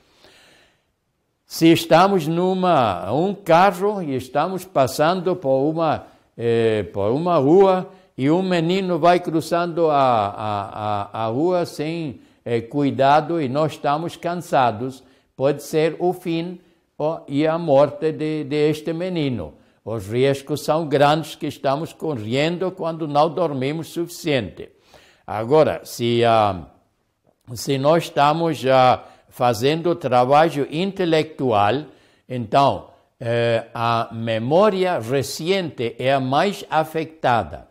se 1.45 1.71
estamos 1.71 2.27
numa 2.27 3.13
um 3.13 3.35
carro 3.35 4.03
e 4.03 4.17
estamos 4.17 4.65
passando 4.65 5.37
por 5.37 5.69
uma 5.69 6.07
eh, 6.39 6.85
por 6.95 7.11
uma 7.11 7.37
rua 7.37 7.91
e 8.17 8.31
um 8.31 8.43
menino 8.43 8.99
vai 8.99 9.21
cruzando 9.21 9.91
a, 9.91 9.99
a, 9.99 11.11
a, 11.13 11.25
a 11.25 11.27
rua 11.27 11.67
sem 11.67 12.21
eh, 12.51 12.63
cuidado 12.63 13.41
e 13.41 13.49
nós 13.49 13.73
estamos 13.75 14.17
cansados, 14.17 15.05
pode 15.37 15.63
ser 15.63 15.95
o 16.01 16.13
fim 16.13 16.61
e 17.29 17.47
a 17.47 17.57
morte 17.57 18.11
de, 18.11 18.43
de 18.43 18.69
este 18.69 18.93
menino. 18.93 19.55
Os 19.85 20.09
riscos 20.09 20.65
são 20.65 20.89
grandes 20.89 21.37
que 21.37 21.47
estamos 21.47 21.93
correndo 21.93 22.73
quando 22.73 23.07
não 23.07 23.33
dormimos 23.33 23.91
suficiente. 23.91 24.69
Agora, 25.25 25.83
se, 25.85 26.23
uh, 26.25 26.67
se 27.55 27.79
nós 27.79 28.05
estamos 28.05 28.65
uh, 28.65 29.01
fazendo 29.29 29.95
trabalho 29.95 30.67
intelectual, 30.73 31.85
então 32.29 32.89
uh, 33.21 33.71
a 33.73 34.09
memória 34.13 34.99
recente 34.99 35.95
é 36.01 36.15
a 36.15 36.19
mais 36.19 36.65
afetada. 36.69 37.69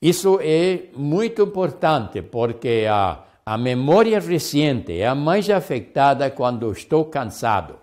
Isso 0.00 0.40
é 0.42 0.84
muito 0.96 1.42
importante 1.42 2.22
porque 2.22 2.86
a, 2.90 3.24
a 3.44 3.58
memória 3.58 4.20
recente 4.20 4.98
é 4.98 5.06
a 5.06 5.14
mais 5.14 5.50
afetada 5.50 6.30
quando 6.30 6.70
estou 6.70 7.04
cansado. 7.04 7.76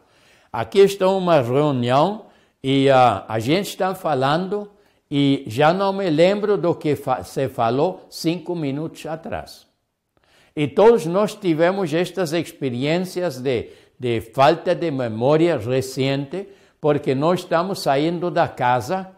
Aqui 0.51 0.79
estou 0.79 1.15
em 1.15 1.21
uma 1.21 1.41
reunião 1.41 2.25
e 2.63 2.89
uh, 2.89 3.23
a 3.27 3.39
gente 3.39 3.67
está 3.67 3.93
falando 3.93 4.69
e 5.11 5.43
já 5.47 5.73
não 5.73 5.91
me 5.91 6.09
lembro 6.09 6.57
do 6.57 6.73
que 6.75 6.95
fa 6.95 7.23
se 7.23 7.49
falou 7.49 8.05
cinco 8.09 8.55
minutos 8.55 9.05
atrás. 9.05 9.67
E 10.55 10.67
todos 10.67 11.05
nós 11.05 11.35
tivemos 11.35 11.93
estas 11.93 12.33
experiências 12.33 13.39
de, 13.39 13.69
de 13.99 14.21
falta 14.21 14.73
de 14.73 14.89
memória 14.91 15.57
recente, 15.57 16.47
porque 16.81 17.13
nós 17.13 17.41
estamos 17.41 17.81
saindo 17.81 18.31
da 18.31 18.47
casa 18.47 19.09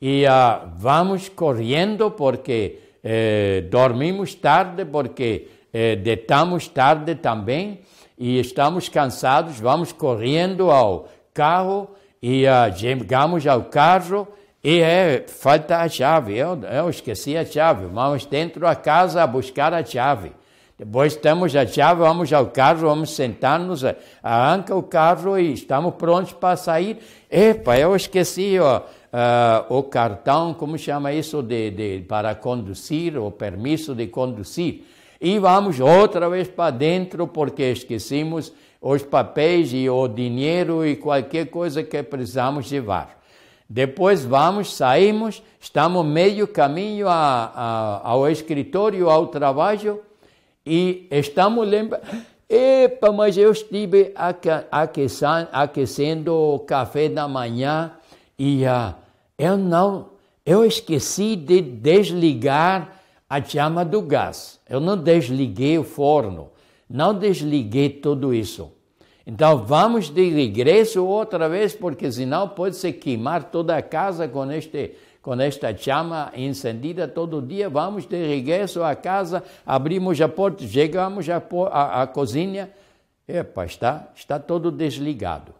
e 0.00 0.24
uh, 0.24 0.70
vamos 0.76 1.28
correndo 1.28 2.10
porque 2.10 2.78
eh, 3.02 3.64
dormimos 3.70 4.34
tarde, 4.34 4.84
porque 4.84 5.48
eh, 5.72 5.96
deitamos 5.96 6.68
tarde 6.68 7.14
também 7.14 7.80
e 8.18 8.38
estamos 8.38 8.88
cansados, 8.88 9.58
vamos 9.58 9.92
correndo 9.92 10.70
ao 10.70 11.08
carro 11.32 11.90
e 12.22 12.44
uh, 12.44 12.76
chegamos 12.76 13.46
ao 13.46 13.64
carro 13.64 14.28
e 14.62 14.80
é, 14.80 15.24
falta 15.26 15.78
a 15.78 15.88
chave. 15.88 16.36
Eu, 16.36 16.60
eu 16.64 16.90
esqueci 16.90 17.36
a 17.36 17.44
chave. 17.46 17.86
Vamos 17.86 18.26
dentro 18.26 18.60
da 18.60 18.74
casa 18.74 19.22
a 19.22 19.26
buscar 19.26 19.72
a 19.72 19.82
chave. 19.82 20.32
Depois 20.78 21.14
temos 21.14 21.54
a 21.54 21.66
chave, 21.66 22.00
vamos 22.00 22.32
ao 22.32 22.46
carro, 22.46 22.80
vamos 22.80 23.10
sentar-nos, 23.10 23.82
arranca 24.22 24.74
o 24.74 24.82
carro 24.82 25.38
e 25.38 25.52
estamos 25.52 25.94
prontos 25.94 26.32
para 26.32 26.56
sair. 26.56 26.98
Epa, 27.30 27.78
eu 27.78 27.94
esqueci 27.94 28.58
ó, 28.58 28.78
uh, 28.78 29.74
o 29.78 29.82
cartão, 29.82 30.54
como 30.54 30.78
chama 30.78 31.12
isso, 31.12 31.42
de, 31.42 31.70
de, 31.70 32.00
para 32.08 32.34
conduzir, 32.34 33.18
o 33.18 33.30
permisso 33.30 33.94
de 33.94 34.06
conduzir. 34.06 34.84
E 35.20 35.38
vamos 35.38 35.78
outra 35.80 36.30
vez 36.30 36.48
para 36.48 36.70
dentro 36.70 37.26
porque 37.26 37.64
esquecemos 37.64 38.52
os 38.80 39.02
papéis 39.02 39.70
e 39.72 39.88
o 39.90 40.08
dinheiro 40.08 40.86
e 40.86 40.96
qualquer 40.96 41.46
coisa 41.50 41.82
que 41.82 42.02
precisamos 42.02 42.70
levar. 42.70 43.20
Depois 43.68 44.24
vamos, 44.24 44.74
saímos, 44.74 45.42
estamos 45.60 46.04
meio 46.04 46.48
caminho 46.48 47.06
a, 47.06 47.52
a, 47.54 48.00
ao 48.08 48.28
escritório, 48.30 49.10
ao 49.10 49.26
trabalho, 49.26 50.00
e 50.64 51.06
estamos 51.10 51.68
lembrando. 51.68 52.02
Epa, 52.48 53.12
mas 53.12 53.38
eu 53.38 53.52
estive 53.52 54.12
aquecendo, 55.52 56.34
o 56.34 56.58
café 56.58 57.08
da 57.08 57.28
manhã 57.28 57.92
e 58.36 58.64
uh, 58.64 58.92
eu 59.38 59.56
não, 59.56 60.08
eu 60.44 60.64
esqueci 60.64 61.36
de 61.36 61.60
desligar 61.60 62.99
a 63.30 63.40
chama 63.40 63.84
do 63.84 64.02
gás. 64.02 64.58
Eu 64.68 64.80
não 64.80 64.96
desliguei 64.96 65.78
o 65.78 65.84
forno, 65.84 66.50
não 66.88 67.14
desliguei 67.14 67.88
tudo 67.88 68.34
isso. 68.34 68.72
Então 69.24 69.64
vamos 69.64 70.10
de 70.10 70.28
regresso 70.30 71.06
outra 71.06 71.48
vez, 71.48 71.72
porque 71.72 72.10
senão 72.10 72.48
pode 72.48 72.74
se 72.74 72.92
queimar 72.92 73.44
toda 73.44 73.76
a 73.76 73.82
casa 73.82 74.26
com 74.26 74.50
este 74.50 74.96
com 75.22 75.34
esta 75.34 75.76
chama 75.76 76.32
incendida 76.34 77.06
todo 77.06 77.42
dia. 77.42 77.68
Vamos 77.68 78.06
de 78.06 78.16
regresso 78.16 78.82
à 78.82 78.96
casa, 78.96 79.44
abrimos 79.64 80.18
a 80.20 80.28
porta, 80.28 80.66
chegamos 80.66 81.28
à, 81.28 81.36
à, 81.70 82.02
à 82.02 82.06
cozinha. 82.06 82.70
Epa, 83.28 83.66
está, 83.66 84.08
está 84.16 84.40
todo 84.40 84.72
desligado. 84.72 85.54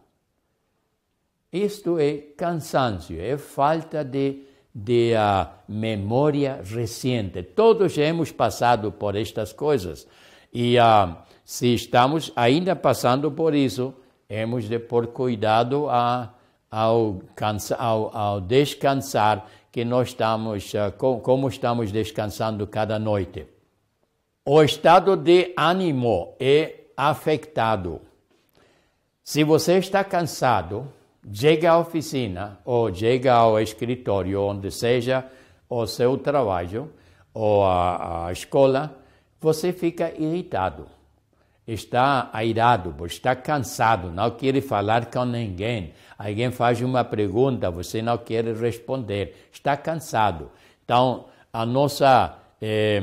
Isto 1.53 1.99
é 1.99 2.15
cansaço, 2.37 3.13
é 3.13 3.37
falta 3.37 4.03
de 4.03 4.50
de 4.75 5.13
uh, 5.15 5.49
memória 5.69 6.61
recente. 6.65 7.43
Todos 7.43 7.99
hemos 7.99 8.31
passado 8.31 8.93
por 8.93 9.17
estas 9.17 9.53
coisas. 9.53 10.07
E 10.53 10.79
uh, 10.79 11.17
se 11.45 11.75
estamos 11.75 12.33
ainda 12.37 12.77
passando 12.77 13.31
por 13.31 13.55
isso, 13.55 13.95
hemos 14.29 14.69
de 14.69 14.79
pôr 14.79 15.09
cuidado 15.09 15.89
a, 15.89 16.33
ao, 16.71 17.21
ao, 17.79 18.17
ao, 18.17 18.41
descansar, 18.41 19.47
que 19.73 19.85
nós 19.85 20.09
estamos, 20.09 20.73
uh, 20.75 20.93
como 20.97 21.49
estamos 21.49 21.91
descansando 21.91 22.67
cada 22.67 22.99
noite. 22.99 23.47
O 24.45 24.63
estado 24.63 25.17
de 25.17 25.53
ânimo 25.57 26.35
é 26.41 26.85
afetado. 26.97 28.01
Se 29.23 29.45
você 29.45 29.79
está 29.79 30.03
cansado, 30.03 30.93
chega 31.33 31.73
à 31.73 31.79
oficina 31.79 32.59
ou 32.65 32.93
chega 32.95 33.35
ao 33.35 33.61
escritório, 33.61 34.43
onde 34.43 34.71
seja 34.71 35.25
o 35.69 35.87
seu 35.87 36.17
trabalho 36.17 36.91
ou 37.33 37.65
a, 37.65 38.27
a 38.27 38.33
escola, 38.33 38.99
você 39.41 39.73
fica 39.73 40.13
irritado, 40.19 40.87
está 41.67 42.29
airado, 42.33 42.95
está 43.07 43.35
cansado, 43.37 44.11
não 44.11 44.31
quer 44.33 44.61
falar 44.61 45.07
com 45.07 45.25
ninguém. 45.25 45.95
Alguém 46.19 46.51
faz 46.51 46.81
uma 46.81 47.05
pergunta, 47.05 47.71
você 47.71 48.03
não 48.03 48.19
quer 48.19 48.45
responder, 48.57 49.49
está 49.53 49.77
cansado. 49.77 50.51
Então, 50.85 51.27
a 51.53 51.65
nossa, 51.65 52.37
eh, 52.61 53.03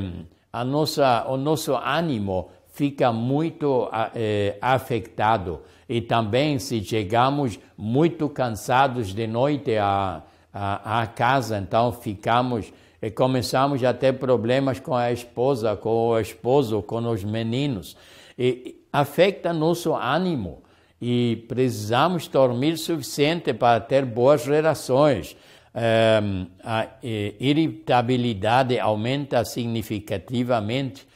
a 0.51 0.63
nossa, 0.63 1.25
o 1.27 1.37
nosso 1.37 1.75
ânimo 1.75 2.49
fica 2.67 3.11
muito 3.11 3.89
eh, 4.13 4.57
afetado 4.61 5.61
e 5.87 6.01
também 6.01 6.59
se 6.59 6.83
chegamos 6.83 7.59
muito 7.77 8.27
cansados 8.29 9.13
de 9.13 9.25
noite 9.25 9.77
à, 9.77 10.23
à, 10.53 11.01
à 11.01 11.07
casa, 11.07 11.57
então 11.57 11.91
ficamos 11.91 12.71
e 13.01 13.11
começamos 13.11 13.83
a 13.83 13.93
ter 13.93 14.13
problemas 14.13 14.79
com 14.79 14.95
a 14.95 15.11
esposa, 15.11 15.75
com 15.75 16.09
o 16.09 16.19
esposo, 16.19 16.81
com 16.81 16.97
os 17.09 17.23
meninos. 17.23 17.95
E 18.37 18.81
afeta 18.91 19.53
nosso 19.53 19.95
ânimo 19.95 20.63
e 20.99 21.45
precisamos 21.47 22.27
dormir 22.27 22.77
suficiente 22.77 23.53
para 23.53 23.79
ter 23.79 24.03
boas 24.03 24.45
relações. 24.45 25.37
Um, 25.75 26.47
a 26.63 26.87
irritabilidade 27.03 28.79
aumenta 28.79 29.45
significativamente. 29.45 31.07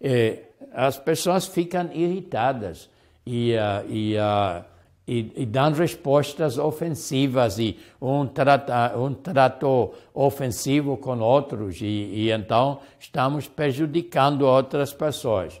E 0.00 0.40
as 0.72 0.98
pessoas 0.98 1.46
ficam 1.46 1.88
irritadas 1.92 2.90
e, 3.28 3.54
uh, 3.54 3.92
e, 3.92 4.16
uh, 4.16 4.64
e, 5.06 5.32
e, 5.36 5.44
dão 5.44 5.70
respostas 5.72 6.56
ofensivas 6.56 7.58
e 7.58 7.78
um, 8.00 8.26
trata, 8.26 8.96
um 8.96 9.12
trato 9.12 9.92
ofensivo 10.14 10.96
com 10.96 11.18
outros 11.18 11.82
e, 11.82 11.84
e 11.84 12.32
então 12.32 12.80
estamos 12.98 13.46
prejudicando 13.46 14.42
outras 14.42 14.94
pessoas. 14.94 15.60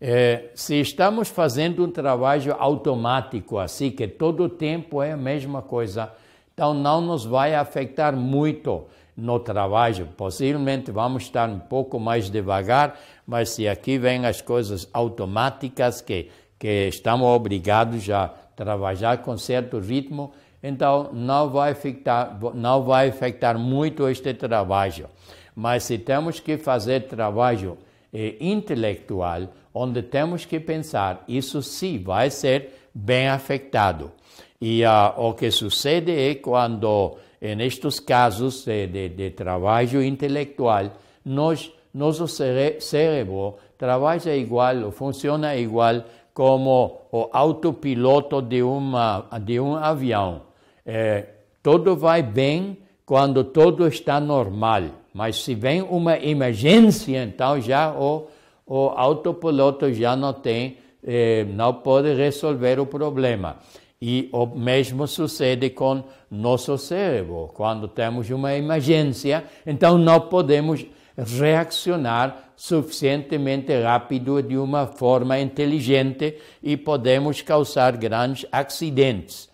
É, 0.00 0.50
se 0.56 0.80
estamos 0.80 1.28
fazendo 1.28 1.84
um 1.84 1.90
trabalho 1.90 2.54
automático 2.58 3.58
assim, 3.58 3.92
que 3.92 4.08
todo 4.08 4.42
o 4.44 4.48
tempo 4.48 5.00
é 5.00 5.12
a 5.12 5.16
mesma 5.16 5.62
coisa, 5.62 6.12
então 6.52 6.74
não 6.74 7.00
nos 7.00 7.24
vai 7.24 7.54
afetar 7.54 8.14
muito 8.16 8.86
no 9.16 9.38
trabalho. 9.38 10.08
Possivelmente 10.16 10.90
vamos 10.90 11.22
estar 11.22 11.48
um 11.48 11.60
pouco 11.60 12.00
mais 12.00 12.28
devagar, 12.28 12.98
mas 13.24 13.50
se 13.50 13.68
aqui 13.68 13.98
vem 13.98 14.26
as 14.26 14.40
coisas 14.40 14.88
automáticas 14.92 16.00
que 16.00 16.28
que 16.64 16.88
estamos 16.88 17.26
obrigados 17.26 18.08
a 18.08 18.32
trabalhar 18.56 19.18
com 19.18 19.36
certo 19.36 19.78
ritmo, 19.78 20.32
então 20.62 21.10
não 21.12 21.50
vai 21.50 21.72
afetar, 21.72 22.38
não 22.54 22.82
vai 22.82 23.10
afetar 23.10 23.58
muito 23.58 24.08
este 24.08 24.32
trabalho. 24.32 25.06
Mas 25.54 25.84
se 25.84 25.98
temos 25.98 26.40
que 26.40 26.56
fazer 26.56 27.00
trabalho 27.00 27.76
eh, 28.10 28.36
intelectual, 28.40 29.42
onde 29.74 30.04
temos 30.04 30.46
que 30.46 30.58
pensar, 30.58 31.22
isso 31.28 31.62
sim 31.62 32.02
vai 32.02 32.30
ser 32.30 32.88
bem 32.94 33.28
afetado. 33.28 34.10
E 34.58 34.82
uh, 34.86 35.20
o 35.20 35.34
que 35.34 35.50
sucede 35.50 36.12
é 36.12 36.36
quando, 36.36 37.18
nestes 37.42 38.00
casos 38.00 38.64
de, 38.64 38.86
de, 38.86 39.08
de 39.10 39.30
trabalho 39.32 40.02
intelectual, 40.02 40.92
nós, 41.22 41.70
nosso 41.92 42.26
cérebro 42.26 43.56
trabalha 43.76 44.34
igual, 44.34 44.90
funciona 44.92 45.54
igual 45.56 46.02
como 46.34 47.02
o 47.12 47.28
autopiloto 47.32 48.42
de, 48.42 48.60
uma, 48.60 49.24
de 49.40 49.60
um 49.60 49.76
avião. 49.76 50.42
É, 50.84 51.26
tudo 51.62 51.96
vai 51.96 52.22
bem 52.22 52.76
quando 53.06 53.44
tudo 53.44 53.86
está 53.86 54.18
normal, 54.18 54.82
mas 55.14 55.42
se 55.42 55.54
vem 55.54 55.80
uma 55.80 56.18
emergência, 56.18 57.22
então 57.22 57.60
já 57.60 57.92
o, 57.92 58.26
o 58.66 58.88
autopiloto 58.88 59.92
já 59.94 60.16
não 60.16 60.32
tem, 60.32 60.78
é, 61.06 61.44
não 61.44 61.72
pode 61.72 62.12
resolver 62.12 62.80
o 62.80 62.86
problema. 62.86 63.58
E 64.02 64.28
o 64.32 64.44
mesmo 64.44 65.06
sucede 65.06 65.70
com 65.70 66.02
nosso 66.30 66.76
cérebro. 66.76 67.48
Quando 67.54 67.86
temos 67.86 68.28
uma 68.28 68.54
emergência, 68.54 69.44
então 69.64 69.96
não 69.96 70.20
podemos 70.20 70.84
reaccionar 71.16 72.43
suficientemente 72.56 73.78
rápido 73.80 74.42
de 74.42 74.56
uma 74.56 74.86
forma 74.86 75.38
inteligente 75.38 76.38
e 76.62 76.76
podemos 76.76 77.42
causar 77.42 77.96
grandes 77.96 78.46
acidentes. 78.50 79.48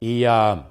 E 0.00 0.24
uh, 0.26 0.62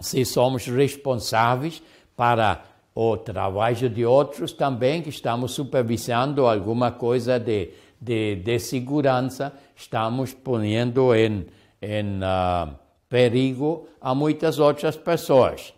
se 0.00 0.24
somos 0.24 0.66
responsáveis 0.66 1.82
para 2.16 2.62
o 2.94 3.16
trabalho 3.16 3.88
de 3.88 4.04
outros 4.04 4.52
também, 4.52 5.02
que 5.02 5.08
estamos 5.08 5.52
supervisando 5.52 6.46
alguma 6.46 6.90
coisa 6.92 7.38
de, 7.38 7.70
de, 8.00 8.36
de 8.36 8.58
segurança, 8.58 9.52
estamos 9.74 10.32
ponendo 10.34 11.14
em, 11.14 11.46
em 11.80 12.18
uh, 12.18 12.74
perigo 13.08 13.88
a 14.00 14.14
muitas 14.14 14.58
outras 14.58 14.96
pessoas. 14.96 15.74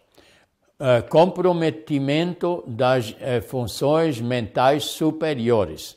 Uh, 0.77 1.09
comprometimento 1.09 2.65
das 2.67 3.11
uh, 3.11 3.41
funções 3.47 4.21
mentais 4.21 4.83
superiores. 4.83 5.97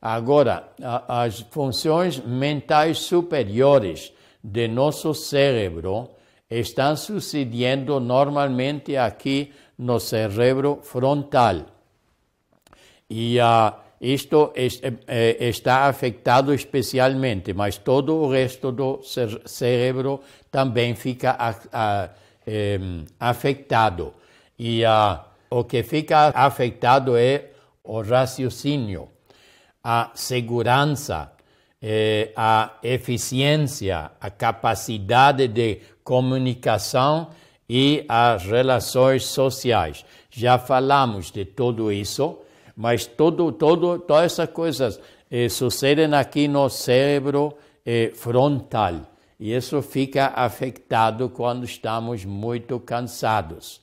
Agora, 0.00 0.68
as 1.08 1.40
funções 1.50 2.20
mentais 2.20 2.98
superiores 2.98 4.12
de 4.42 4.68
nosso 4.68 5.12
cérebro 5.12 6.08
estão 6.48 6.94
sucedendo 6.96 7.98
normalmente 7.98 8.96
aqui 8.96 9.52
no 9.76 9.98
cérebro 9.98 10.78
frontal. 10.82 11.66
E 13.10 13.38
uh, 13.40 13.74
isto 14.00 14.52
está 14.56 15.88
afetado 15.88 16.54
especialmente, 16.54 17.52
mas 17.52 17.76
todo 17.76 18.14
o 18.14 18.30
resto 18.30 18.70
do 18.70 19.00
cérebro 19.46 20.20
também 20.48 20.94
fica 20.94 21.36
afetado. 23.18 24.14
E 24.58 24.82
o 25.50 25.64
que 25.64 25.82
fica 25.82 26.32
afetado 26.34 27.16
é 27.16 27.50
o 27.84 28.00
raciocínio, 28.02 29.08
a 29.82 30.10
segurança, 30.14 31.32
eh, 31.80 32.32
a 32.36 32.74
eficiência, 32.82 34.12
a 34.20 34.30
capacidade 34.30 35.48
de 35.48 35.80
comunicação 36.04 37.30
e 37.68 38.04
as 38.08 38.44
relações 38.44 39.24
sociais. 39.24 40.04
Já 40.30 40.58
falamos 40.58 41.30
de 41.30 41.44
tudo 41.44 41.90
isso 41.90 42.42
mas 42.76 43.06
todo, 43.06 43.52
todo, 43.52 43.98
todas 43.98 44.32
essas 44.32 44.50
coisas 44.50 45.00
eh, 45.30 45.48
sucedem 45.48 46.12
aqui 46.14 46.48
no 46.48 46.68
cérebro 46.68 47.54
eh, 47.84 48.12
frontal. 48.14 49.11
E 49.42 49.52
isso 49.52 49.82
fica 49.82 50.28
afetado 50.36 51.28
quando 51.28 51.64
estamos 51.64 52.24
muito 52.24 52.78
cansados. 52.78 53.80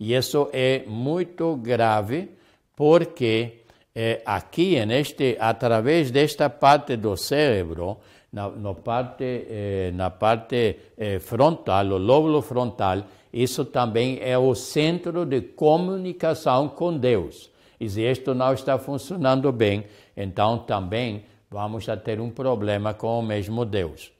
E 0.00 0.14
isso 0.14 0.48
é 0.50 0.82
muito 0.86 1.56
grave 1.56 2.30
porque 2.74 3.64
eh, 3.94 4.22
aqui, 4.24 4.82
neste, 4.86 5.36
através 5.38 6.10
desta 6.10 6.48
parte 6.48 6.96
do 6.96 7.18
cérebro, 7.18 7.98
na, 8.32 8.48
na 8.48 8.72
parte, 8.72 9.24
eh, 9.46 9.90
na 9.92 10.08
parte 10.08 10.78
eh, 10.96 11.18
frontal, 11.18 11.84
o 11.88 11.98
lóbulo 11.98 12.40
frontal, 12.40 13.04
isso 13.30 13.66
também 13.66 14.18
é 14.22 14.38
o 14.38 14.54
centro 14.54 15.26
de 15.26 15.42
comunicação 15.42 16.70
com 16.70 16.96
Deus. 16.96 17.50
E 17.78 17.90
se 17.90 18.00
isto 18.10 18.32
não 18.32 18.54
está 18.54 18.78
funcionando 18.78 19.52
bem, 19.52 19.84
então 20.16 20.60
também 20.60 21.26
vamos 21.50 21.86
a 21.90 21.94
ter 21.94 22.22
um 22.22 22.30
problema 22.30 22.94
com 22.94 23.18
o 23.18 23.22
mesmo 23.22 23.66
Deus. 23.66 24.13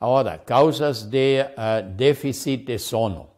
Agora, 0.00 0.38
causas 0.38 1.02
de 1.02 1.40
uh, 1.42 1.88
déficit 1.96 2.64
de 2.64 2.78
sono. 2.78 3.28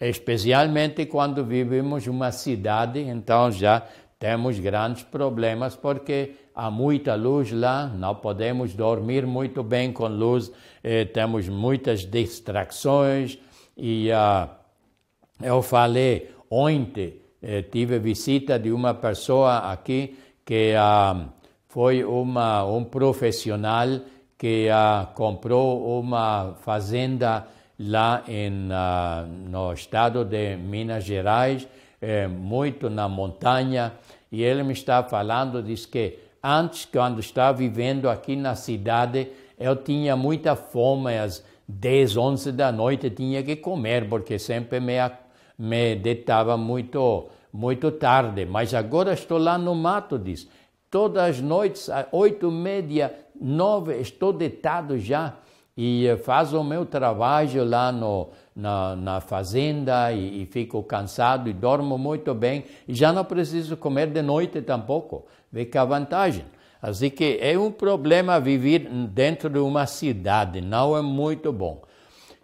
Especialmente 0.00 1.06
quando 1.06 1.44
vivemos 1.44 2.06
uma 2.06 2.32
cidade, 2.32 3.00
então 3.00 3.52
já 3.52 3.82
temos 4.18 4.58
grandes 4.58 5.02
problemas 5.02 5.76
porque 5.76 6.34
há 6.54 6.70
muita 6.70 7.14
luz 7.14 7.52
lá, 7.52 7.86
não 7.86 8.14
podemos 8.14 8.74
dormir 8.74 9.26
muito 9.26 9.62
bem 9.62 9.92
com 9.92 10.08
luz, 10.08 10.50
eh, 10.82 11.04
temos 11.04 11.48
muitas 11.48 12.04
distrações 12.04 13.38
e 13.76 14.10
uh, 14.10 14.48
eu 15.40 15.62
falei 15.62 16.30
ontem 16.50 17.20
eh, 17.42 17.62
tive 17.62 17.98
visita 17.98 18.58
de 18.58 18.70
uma 18.70 18.94
pessoa 18.94 19.72
aqui 19.72 20.16
que 20.44 20.74
ah, 20.76 21.28
foi 21.68 22.04
uma, 22.04 22.64
um 22.64 22.84
profissional 22.84 23.88
que 24.42 24.68
ah, 24.68 25.06
comprou 25.14 26.00
uma 26.00 26.56
fazenda 26.62 27.46
lá 27.78 28.24
em, 28.26 28.68
ah, 28.72 29.24
no 29.24 29.72
estado 29.72 30.24
de 30.24 30.56
Minas 30.56 31.04
Gerais, 31.04 31.68
eh, 32.00 32.26
muito 32.26 32.90
na 32.90 33.08
montanha, 33.08 33.92
e 34.32 34.42
ele 34.42 34.64
me 34.64 34.72
está 34.72 35.00
falando, 35.04 35.62
diz 35.62 35.86
que 35.86 36.18
antes, 36.42 36.84
quando 36.86 37.20
estava 37.20 37.56
vivendo 37.56 38.10
aqui 38.10 38.34
na 38.34 38.56
cidade, 38.56 39.28
eu 39.56 39.76
tinha 39.76 40.16
muita 40.16 40.56
fome, 40.56 41.16
às 41.16 41.44
10, 41.68 42.16
11 42.16 42.50
da 42.50 42.72
noite 42.72 43.10
tinha 43.10 43.44
que 43.44 43.54
comer, 43.54 44.08
porque 44.08 44.40
sempre 44.40 44.80
me 44.80 44.98
me 45.56 45.94
deitava 45.94 46.56
muito, 46.56 47.28
muito 47.52 47.92
tarde, 47.92 48.44
mas 48.44 48.74
agora 48.74 49.12
estou 49.12 49.38
lá 49.38 49.56
no 49.56 49.72
mato, 49.72 50.18
diz. 50.18 50.48
Todas 50.90 51.22
as 51.22 51.40
noites, 51.40 51.88
às 51.88 52.06
oito 52.10 52.48
e 52.48 52.50
meia, 52.50 53.21
nove, 53.42 54.00
estou 54.00 54.32
deitado 54.32 54.98
já 54.98 55.34
e 55.76 56.06
eh, 56.06 56.16
faço 56.16 56.58
o 56.60 56.64
meu 56.64 56.84
trabalho 56.84 57.64
lá 57.64 57.90
no, 57.90 58.28
na, 58.54 58.94
na 58.94 59.20
fazenda 59.20 60.12
e, 60.12 60.42
e, 60.42 60.46
fico 60.46 60.82
cansado 60.82 61.48
e 61.48 61.52
dormo 61.52 61.96
muito 61.96 62.34
bem 62.34 62.64
e 62.86 62.94
já 62.94 63.12
não 63.12 63.24
preciso 63.24 63.76
comer 63.76 64.08
de 64.08 64.22
noite 64.22 64.60
tampouco. 64.62 65.26
Vê 65.50 65.64
que 65.64 65.78
a 65.78 65.84
vantagem. 65.84 66.44
Assim 66.80 67.10
que 67.10 67.38
é 67.40 67.56
um 67.56 67.70
problema 67.70 68.40
viver 68.40 68.88
dentro 69.08 69.48
de 69.48 69.58
uma 69.58 69.86
cidade, 69.86 70.60
não 70.60 70.96
é 70.96 71.00
muito 71.00 71.52
bom. 71.52 71.80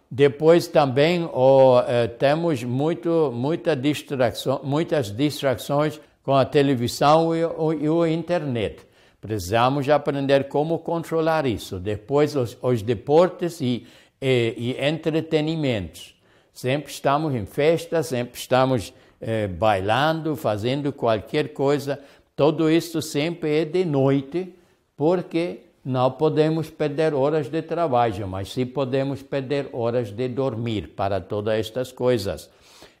Depois 0.09 0.67
também 0.67 1.29
oh, 1.33 1.81
eh, 1.85 2.07
temos 2.07 2.63
muito, 2.63 3.31
muita 3.33 3.75
distração, 3.75 4.61
muitas 4.63 5.11
distrações 5.11 5.99
com 6.23 6.33
a 6.33 6.45
televisão 6.45 7.35
e, 7.35 7.45
o, 7.45 7.73
e 7.73 7.89
o 7.89 8.07
internet. 8.07 8.88
Precisamos 9.21 9.89
aprender 9.89 10.47
como 10.47 10.79
controlar 10.79 11.45
isso. 11.45 11.79
Depois 11.79 12.35
os, 12.35 12.57
os 12.61 12.81
deportes 12.81 13.59
e, 13.59 13.85
e, 14.21 14.55
e, 14.79 14.87
entretenimentos. 14.87 16.15
Sempre 16.53 16.91
estamos 16.91 17.35
em 17.35 17.45
festas, 17.45 18.07
sempre 18.07 18.39
estamos 18.39 18.93
eh, 19.21 19.47
bailando, 19.47 20.35
fazendo 20.35 20.91
qualquer 20.93 21.53
coisa. 21.53 21.99
Tudo 22.35 22.69
isso 22.69 23.01
sempre 23.01 23.59
é 23.59 23.65
de 23.65 23.83
noite, 23.83 24.53
porque 24.95 25.61
não 25.83 26.11
podemos 26.11 26.69
perder 26.69 27.13
horas 27.13 27.49
de 27.49 27.61
trabalho, 27.61 28.27
mas 28.27 28.51
sim 28.51 28.65
podemos 28.65 29.21
perder 29.21 29.69
horas 29.73 30.11
de 30.11 30.27
dormir 30.27 30.89
para 30.89 31.19
todas 31.19 31.59
estas 31.59 31.91
coisas. 31.91 32.49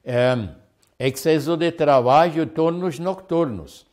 É, 0.03 0.35
excesso 0.97 1.55
de 1.55 1.71
trabalho, 1.71 2.45
turnos 2.45 2.99
noturnos. 2.99 3.88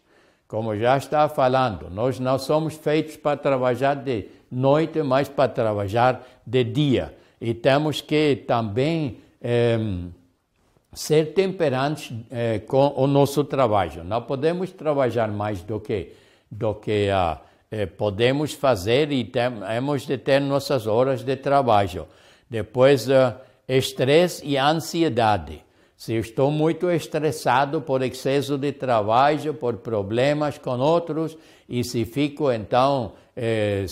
Como 0.47 0.77
já 0.77 0.97
está 0.97 1.29
falando, 1.29 1.91
nós 1.91 2.21
não 2.21 2.39
somos 2.39 2.75
feitos 2.75 3.17
para 3.17 3.37
trabalhar 3.37 3.95
de 3.95 4.27
noite, 4.51 5.03
mas 5.03 5.29
para 5.29 5.49
trabalhar 5.49 6.25
de 6.47 6.63
dia. 6.65 7.15
E 7.41 7.53
temos 7.53 8.01
que 8.01 8.45
também 8.47 9.19
é, 9.43 9.79
ser 10.93 11.35
temperantes 11.35 12.17
é, 12.31 12.61
com 12.61 12.95
o 12.97 13.07
nosso 13.07 13.43
trabalho. 13.45 14.05
Não 14.05 14.23
podemos 14.23 14.71
trabalhar 14.71 15.29
mais 15.29 15.63
do 15.63 15.81
que, 15.81 16.13
do 16.51 16.75
que 16.75 17.11
a 17.11 17.41
eh, 17.69 17.85
podemos 17.85 18.53
fazer 18.53 19.11
e 19.11 19.25
temos 19.25 20.07
de 20.07 20.17
ter 20.17 20.41
nossas 20.41 20.87
horas 20.87 21.25
de 21.25 21.35
trabalho. 21.37 22.07
Depois, 22.49 23.09
uh, 23.09 23.35
estresse 23.69 24.47
e 24.47 24.57
ansiedade. 24.57 25.65
Se 25.97 26.15
estou 26.15 26.51
muito 26.51 26.91
estressado 26.91 27.81
por 27.81 28.03
excesso 28.03 28.59
de 28.59 28.71
trabalho, 28.71 29.55
por 29.55 29.77
problemas 29.79 30.59
com 30.59 30.79
outros, 30.79 31.39
e 31.67 31.83
se 31.83 32.05
fico 32.05 32.53
então 32.53 33.13
eh, 33.35 33.87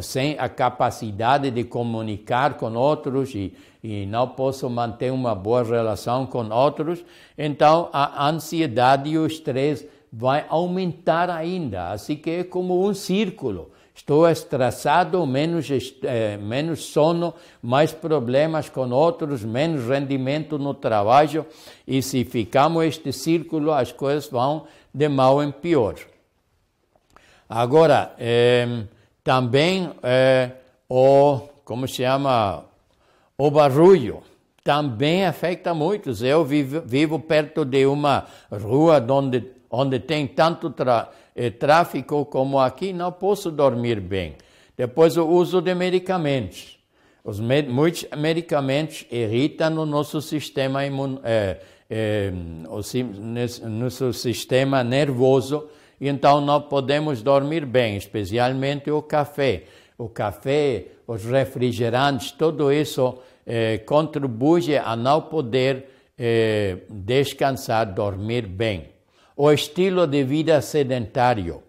sem 0.00 0.38
a 0.38 0.48
capacidade 0.48 1.50
de 1.50 1.64
comunicar 1.64 2.54
com 2.54 2.74
outros 2.74 3.34
e, 3.34 3.52
e 3.82 4.06
não 4.06 4.28
posso 4.28 4.70
manter 4.70 5.12
uma 5.12 5.34
boa 5.34 5.64
relação 5.64 6.26
com 6.26 6.48
outros, 6.48 7.04
então 7.36 7.88
a 7.92 8.28
ansiedade 8.28 9.10
e 9.10 9.18
o 9.18 9.26
estresse 9.26 9.88
vai 10.12 10.46
aumentar 10.48 11.28
ainda. 11.28 11.90
Assim 11.90 12.16
que 12.16 12.30
é 12.30 12.44
como 12.44 12.86
um 12.86 12.94
círculo. 12.94 13.70
Estou 13.98 14.28
estressado, 14.28 15.26
menos, 15.26 15.68
é, 16.04 16.36
menos 16.36 16.84
sono, 16.84 17.34
mais 17.60 17.92
problemas 17.92 18.68
com 18.68 18.88
outros, 18.90 19.44
menos 19.44 19.84
rendimento 19.86 20.56
no 20.56 20.72
trabalho. 20.72 21.44
E 21.84 22.00
se 22.00 22.24
ficamos 22.24 22.84
este 22.84 23.12
círculo, 23.12 23.72
as 23.72 23.90
coisas 23.90 24.30
vão 24.30 24.66
de 24.94 25.08
mal 25.08 25.42
em 25.42 25.50
pior. 25.50 25.96
Agora, 27.48 28.14
é, 28.18 28.84
também 29.24 29.90
é, 30.00 30.52
o, 30.88 31.40
como 31.64 31.86
se 31.88 31.96
chama, 31.96 32.64
o 33.36 33.50
barulho 33.50 34.22
também 34.62 35.26
afeta 35.26 35.74
muitos. 35.74 36.22
Eu 36.22 36.44
vivo, 36.44 36.82
vivo 36.86 37.18
perto 37.18 37.64
de 37.64 37.84
uma 37.84 38.26
rua 38.48 39.04
onde, 39.10 39.44
onde 39.68 39.98
tem 39.98 40.24
tanto 40.24 40.72
eh, 41.38 41.50
tráfico 41.50 42.26
como 42.26 42.58
aqui, 42.58 42.92
não 42.92 43.12
posso 43.12 43.50
dormir 43.50 44.00
bem. 44.00 44.34
Depois 44.76 45.16
o 45.16 45.26
uso 45.26 45.60
de 45.60 45.74
medicamentos. 45.74 46.78
Os 47.24 47.40
med 47.40 47.68
muitos 47.68 48.06
medicamentos 48.16 49.06
irritam 49.10 49.78
o 49.78 49.86
nosso 49.86 50.20
sistema 50.20 50.84
imun 50.84 51.20
eh, 51.22 51.58
eh, 51.88 52.32
o 52.68 53.68
nosso 53.68 54.12
sistema 54.12 54.82
nervoso, 54.82 55.68
então 56.00 56.40
não 56.40 56.60
podemos 56.62 57.22
dormir 57.22 57.64
bem, 57.64 57.96
especialmente 57.96 58.90
o 58.90 59.02
café. 59.02 59.64
O 59.96 60.08
café, 60.08 60.86
os 61.06 61.24
refrigerantes, 61.24 62.30
tudo 62.30 62.72
isso 62.72 63.18
eh, 63.46 63.78
contribui 63.78 64.76
a 64.76 64.94
não 64.94 65.22
poder 65.22 65.88
eh, 66.18 66.78
descansar, 66.88 67.92
dormir 67.92 68.46
bem. 68.46 68.97
O 69.40 69.52
estilo 69.52 70.04
de 70.04 70.24
vida 70.24 70.60
sedentário. 70.60 71.62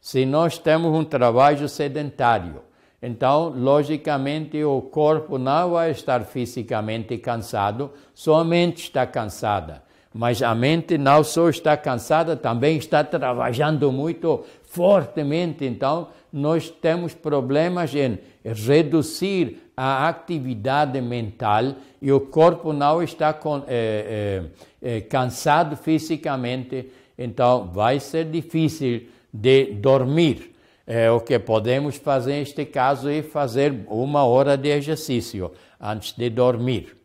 Se 0.00 0.24
nós 0.24 0.56
temos 0.56 0.90
um 0.98 1.04
trabalho 1.04 1.68
sedentário, 1.68 2.62
então, 3.02 3.52
logicamente, 3.54 4.64
o 4.64 4.80
corpo 4.80 5.36
não 5.36 5.72
vai 5.72 5.90
estar 5.90 6.24
fisicamente 6.24 7.18
cansado, 7.18 7.90
somente 8.14 8.84
está 8.84 9.06
cansada. 9.06 9.82
Mas 10.14 10.42
a 10.42 10.54
mente 10.54 10.96
não 10.96 11.22
só 11.22 11.50
está 11.50 11.76
cansada, 11.76 12.36
também 12.36 12.78
está 12.78 13.04
trabalhando 13.04 13.92
muito 13.92 14.42
fortemente. 14.62 15.66
Então, 15.66 16.08
nós 16.32 16.70
temos 16.70 17.12
problemas 17.12 17.94
em 17.94 18.18
reduzir 18.42 19.70
a 19.76 20.08
atividade 20.08 21.00
mental 21.00 21.74
e 22.02 22.12
o 22.12 22.20
corpo 22.20 22.72
não 22.72 23.02
está 23.02 23.38
é, 23.66 24.42
é, 24.82 24.96
é, 24.96 25.00
cansado 25.00 25.76
fisicamente, 25.76 26.90
então 27.20 27.68
vai 27.70 28.00
ser 28.00 28.24
difícil 28.24 29.06
de 29.32 29.74
dormir. 29.74 30.56
É, 30.86 31.10
o 31.10 31.20
que 31.20 31.38
podemos 31.38 31.96
fazer 31.96 32.38
neste 32.38 32.64
caso 32.64 33.10
é 33.10 33.22
fazer 33.22 33.84
uma 33.86 34.24
hora 34.24 34.56
de 34.56 34.70
exercício 34.70 35.52
antes 35.78 36.12
de 36.14 36.30
dormir. 36.30 36.96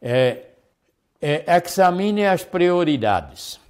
É, 0.00 0.44
é, 1.20 1.44
examine 1.62 2.24
as 2.24 2.44
prioridades. 2.44 3.60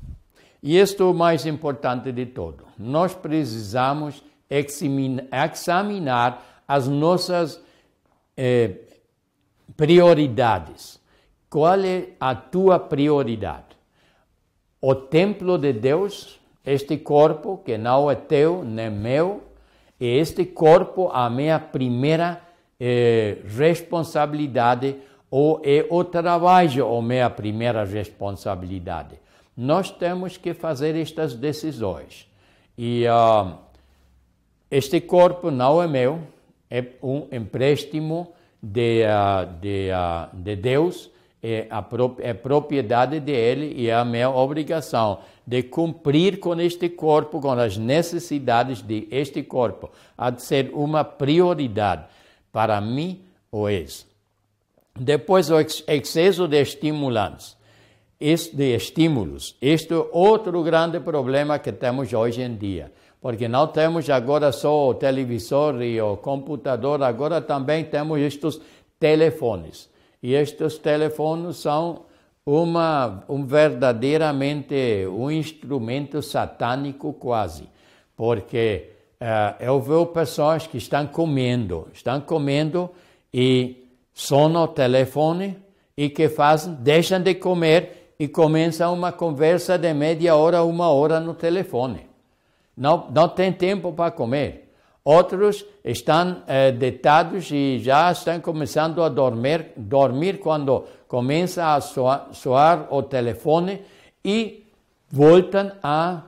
E 0.63 0.79
isto 0.79 1.03
é 1.03 1.07
o 1.07 1.15
mais 1.15 1.47
importante 1.47 2.13
de 2.13 2.27
tudo. 2.27 2.67
Nós 2.79 3.15
precisamos 3.15 4.23
examinar 5.31 6.63
as 6.69 6.87
nossas 6.87 7.59
é, 8.37 8.73
prioridades. 9.77 11.01
Qual 11.49 11.81
é 11.81 12.09
a 12.21 12.35
tua 12.35 12.79
prioridade? 12.79 13.76
O 14.81 14.95
templo 14.95 15.59
de 15.59 15.73
Deus, 15.73 16.39
este 16.65 16.99
corpo 16.99 17.62
que 17.65 17.79
não 17.79 18.11
é 18.11 18.15
teu 18.15 18.62
nem 18.65 18.91
meu, 18.91 19.43
e 19.99 20.19
este 20.19 20.45
corpo 20.45 21.09
a 21.12 21.31
minha 21.31 21.59
primeira 21.59 22.43
é, 22.79 23.39
responsabilidade 23.57 24.97
ou 25.31 25.62
é 25.65 25.87
o 25.89 26.05
trabalho 26.05 26.95
a 26.95 27.03
minha 27.03 27.31
primeira 27.31 27.85
responsabilidade? 27.85 29.19
Nós 29.57 29.91
temos 29.91 30.37
que 30.37 30.53
fazer 30.53 30.95
estas 30.95 31.35
decisões. 31.35 32.29
E 32.77 33.07
uh, 33.09 33.57
este 34.71 35.01
corpo 35.01 35.51
não 35.51 35.83
é 35.83 35.87
meu, 35.87 36.21
é 36.71 36.85
um 37.03 37.27
empréstimo 37.33 38.35
de, 38.62 39.03
uh, 39.05 39.47
de, 39.59 39.89
uh, 39.91 40.37
de 40.37 40.57
Deus, 40.57 41.11
é, 41.47 41.67
a 41.71 41.85
é 42.19 42.35
propriedade 42.35 43.21
dele 43.21 43.73
e 43.77 43.89
é 43.89 43.95
a 43.95 44.05
minha 44.05 44.31
obrigação 44.31 45.19
de 45.47 45.63
cumprir 45.63 46.41
com 46.41 46.59
este 46.61 46.89
corpo, 46.89 47.41
com 47.41 47.53
as 47.53 47.77
necessidades 47.77 48.83
de 48.83 49.07
este 49.11 49.43
corpo. 49.43 49.91
Há 50.17 50.31
de 50.31 50.43
ser 50.43 50.71
uma 50.75 51.05
prioridade 51.05 52.05
para 52.53 52.81
mim 52.81 53.23
ou 53.51 53.71
isso. 53.71 54.07
Depois, 54.99 55.51
o 55.51 55.61
excesso 55.61 56.49
de 56.49 56.61
estimulantes, 56.61 57.57
de 58.19 58.75
estímulos. 58.75 59.57
Este 59.61 59.93
é 59.93 60.07
outro 60.11 60.63
grande 60.63 60.99
problema 61.01 61.59
que 61.59 61.71
temos 61.71 62.13
hoje 62.13 62.43
em 62.43 62.57
dia 62.57 62.91
porque 63.21 63.49
não 63.49 63.67
temos 63.67 64.09
agora 64.09 64.53
só 64.53 64.91
o 64.91 64.95
televisor 64.95 65.83
e 65.83 66.01
o 66.01 66.17
computador, 66.17 67.03
agora 67.03 67.41
também 67.41 67.85
temos 67.85 68.21
estes 68.21 68.61
telefones. 69.01 69.89
E 70.27 70.35
estes 70.35 70.77
telefones 70.77 71.59
são 71.59 72.03
uma, 72.45 73.23
um 73.29 73.47
verdadeiramente 73.47 75.07
um 75.07 75.31
instrumento 75.31 76.21
satânico 76.21 77.12
quase, 77.12 77.69
porque 78.17 78.91
uh, 79.21 79.62
eu 79.62 79.81
vejo 79.81 80.07
pessoas 80.07 80.67
que 80.67 80.79
estão 80.79 81.07
comendo, 81.07 81.87
estão 81.93 82.21
comendo 82.21 82.91
e 83.33 83.87
só 84.12 84.49
no 84.49 84.67
telefone 84.67 85.57
e 85.97 86.11
que 86.11 86.29
fazem, 86.29 86.75
deixam 86.75 87.21
de 87.23 87.37
comer 87.37 88.15
e 88.19 88.27
começam 88.27 88.93
uma 88.93 89.12
conversa 89.12 89.79
de 89.79 89.95
meia 89.95 90.35
hora, 90.35 90.65
uma 90.65 90.91
hora 90.91 91.21
no 91.21 91.35
telefone 91.35 92.07
não, 92.77 93.09
não 93.11 93.29
tem 93.29 93.53
tempo 93.53 93.93
para 93.93 94.11
comer. 94.11 94.65
Outros 95.07 95.64
estão 95.85 96.42
eh, 96.49 96.73
deitados 96.73 97.49
e 97.53 97.79
já 97.79 98.11
estão 98.11 98.40
começando 98.40 99.05
a 99.05 99.09
dormir, 99.09 99.66
dormir 99.77 100.40
quando 100.40 100.83
começa 101.07 101.77
a 101.77 101.81
soar, 101.81 102.31
soar 102.33 102.88
o 102.90 103.05
telefone 103.05 103.83
e 104.25 104.66
voltam 105.09 105.71
a, 105.81 106.23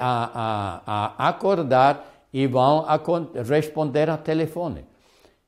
a, 0.00 0.82
a, 0.84 1.14
a 1.16 1.28
acordar 1.28 2.04
e 2.32 2.48
vão 2.48 2.84
a 2.88 3.00
responder 3.44 4.10
ao 4.10 4.18
telefone. 4.18 4.84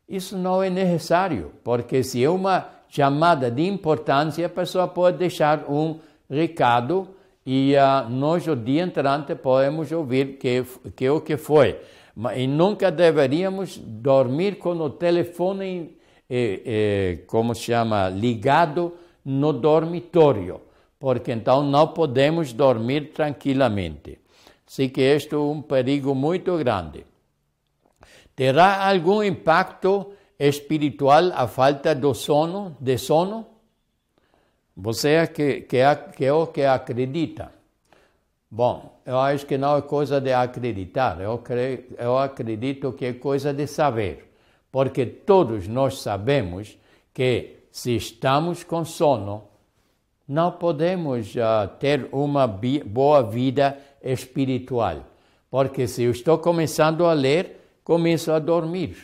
Isso 0.08 0.38
não 0.38 0.62
é 0.62 0.70
necessário, 0.70 1.50
porque 1.64 2.04
se 2.04 2.22
é 2.22 2.30
uma 2.30 2.64
chamada 2.88 3.50
de 3.50 3.66
importância, 3.66 4.46
a 4.46 4.48
pessoa 4.48 4.86
pode 4.86 5.18
deixar 5.18 5.64
um 5.68 5.98
recado 6.30 7.08
e 7.44 7.74
uh, 7.74 8.08
nós, 8.08 8.46
o 8.46 8.54
dia 8.54 8.82
entrante, 8.84 9.34
podemos 9.34 9.90
ouvir 9.90 10.38
que, 10.38 10.64
que 10.94 11.10
o 11.10 11.20
que 11.20 11.36
foi. 11.36 11.76
E 12.34 12.46
nunca 12.46 12.90
deveríamos 12.90 13.78
dormir 13.78 14.58
com 14.58 14.70
o 14.70 14.90
telefone, 14.90 15.96
eh, 16.28 16.62
eh, 16.66 17.18
como 17.28 17.54
se 17.54 17.62
chama, 17.62 18.08
ligado 18.08 18.94
no 19.24 19.52
dormitório, 19.52 20.60
porque 20.98 21.30
então 21.30 21.62
não 21.62 21.88
podemos 21.88 22.52
dormir 22.52 23.12
tranquilamente. 23.12 24.18
Assim 24.66 24.88
que 24.88 25.00
este 25.00 25.34
é 25.34 25.38
um 25.38 25.62
perigo 25.62 26.14
muito 26.14 26.56
grande. 26.58 27.06
Terá 28.34 28.88
algum 28.88 29.22
impacto 29.22 30.12
espiritual 30.38 31.30
a 31.34 31.46
falta 31.46 31.94
do 31.94 32.14
sono, 32.14 32.76
de 32.80 32.98
sono? 32.98 33.46
Você 34.76 35.10
é 35.10 35.26
que, 35.26 35.62
que, 35.62 35.78
que 36.16 36.24
é 36.24 36.32
o 36.32 36.46
que 36.48 36.62
acredita. 36.62 37.57
Bom, 38.50 38.98
eu 39.04 39.18
acho 39.18 39.44
que 39.44 39.58
não 39.58 39.76
é 39.76 39.82
coisa 39.82 40.20
de 40.20 40.32
acreditar, 40.32 41.20
eu, 41.20 41.36
creio, 41.38 41.84
eu 41.98 42.16
acredito 42.16 42.92
que 42.92 43.04
é 43.04 43.12
coisa 43.12 43.52
de 43.52 43.66
saber, 43.66 44.32
porque 44.72 45.04
todos 45.04 45.68
nós 45.68 46.00
sabemos 46.00 46.78
que 47.12 47.58
se 47.70 47.94
estamos 47.94 48.64
com 48.64 48.86
sono, 48.86 49.44
não 50.26 50.50
podemos 50.52 51.34
uh, 51.34 51.68
ter 51.78 52.08
uma 52.10 52.46
boa 52.46 53.22
vida 53.22 53.78
espiritual, 54.02 55.04
porque 55.50 55.86
se 55.86 56.04
eu 56.04 56.10
estou 56.10 56.38
começando 56.38 57.04
a 57.04 57.12
ler, 57.12 57.58
começo 57.84 58.32
a 58.32 58.38
dormir. 58.38 58.96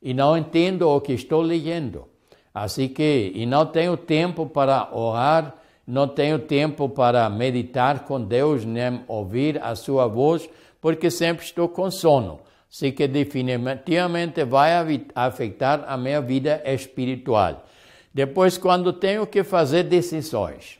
E 0.00 0.12
não 0.12 0.36
entendo 0.36 0.88
o 0.88 1.00
que 1.00 1.12
estou 1.12 1.42
lendo. 1.42 2.08
Assim 2.52 2.88
que, 2.88 3.32
e 3.34 3.46
não 3.46 3.64
tenho 3.64 3.96
tempo 3.96 4.46
para 4.46 4.88
orar, 4.92 5.56
não 5.86 6.06
tenho 6.06 6.38
tempo 6.38 6.88
para 6.88 7.28
meditar 7.28 8.04
com 8.04 8.20
Deus, 8.20 8.64
nem 8.64 9.02
ouvir 9.08 9.62
a 9.62 9.74
sua 9.74 10.06
voz, 10.06 10.48
porque 10.80 11.10
sempre 11.10 11.44
estou 11.44 11.68
com 11.68 11.90
sono. 11.90 12.40
Assim 12.70 12.90
que 12.90 13.06
definitivamente 13.06 14.44
vai 14.44 14.72
afetar 15.14 15.84
a 15.86 15.96
minha 15.96 16.22
vida 16.22 16.62
espiritual. 16.64 17.66
Depois, 18.14 18.56
quando 18.56 18.92
tenho 18.92 19.26
que 19.26 19.44
fazer 19.44 19.84
decisões, 19.84 20.78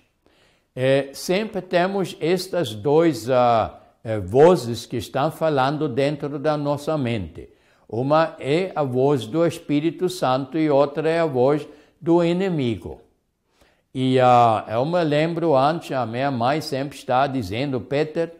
é, 0.74 1.10
sempre 1.12 1.60
temos 1.60 2.16
estas 2.18 2.74
duas 2.74 3.28
uh, 3.28 3.70
vozes 4.24 4.86
que 4.86 4.96
estão 4.96 5.30
falando 5.30 5.86
dentro 5.86 6.38
da 6.38 6.56
nossa 6.56 6.96
mente. 6.96 7.50
Uma 7.86 8.36
é 8.40 8.72
a 8.74 8.82
voz 8.82 9.26
do 9.26 9.46
Espírito 9.46 10.08
Santo 10.08 10.56
e 10.56 10.70
outra 10.70 11.10
é 11.10 11.20
a 11.20 11.26
voz 11.26 11.68
do 12.00 12.24
inimigo. 12.24 13.01
E 13.94 14.18
uh, 14.18 14.70
eu 14.70 14.86
me 14.86 15.04
lembro 15.04 15.54
antes, 15.54 15.92
a 15.92 16.06
minha 16.06 16.30
mãe 16.30 16.62
sempre 16.62 16.96
está 16.96 17.26
dizendo, 17.26 17.78
Peter, 17.78 18.32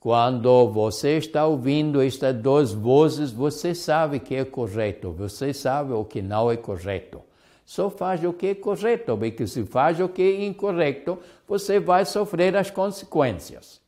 quando 0.00 0.68
você 0.68 1.16
está 1.16 1.46
ouvindo 1.46 2.02
estas 2.02 2.34
duas 2.34 2.72
vozes, 2.72 3.30
você 3.30 3.72
sabe 3.74 4.18
que 4.18 4.34
é 4.34 4.44
correto, 4.44 5.12
você 5.12 5.54
sabe 5.54 5.92
o 5.92 6.04
que 6.04 6.20
não 6.20 6.50
é 6.50 6.56
correto. 6.56 7.22
Só 7.64 7.88
faz 7.88 8.22
o 8.24 8.32
que 8.32 8.48
é 8.48 8.54
correto, 8.54 9.16
porque 9.16 9.46
se 9.46 9.64
faz 9.64 10.00
o 10.00 10.08
que 10.08 10.22
é 10.22 10.44
incorreto, 10.44 11.18
você 11.46 11.78
vai 11.78 12.04
sofrer 12.04 12.56
as 12.56 12.70
consequências. 12.70 13.80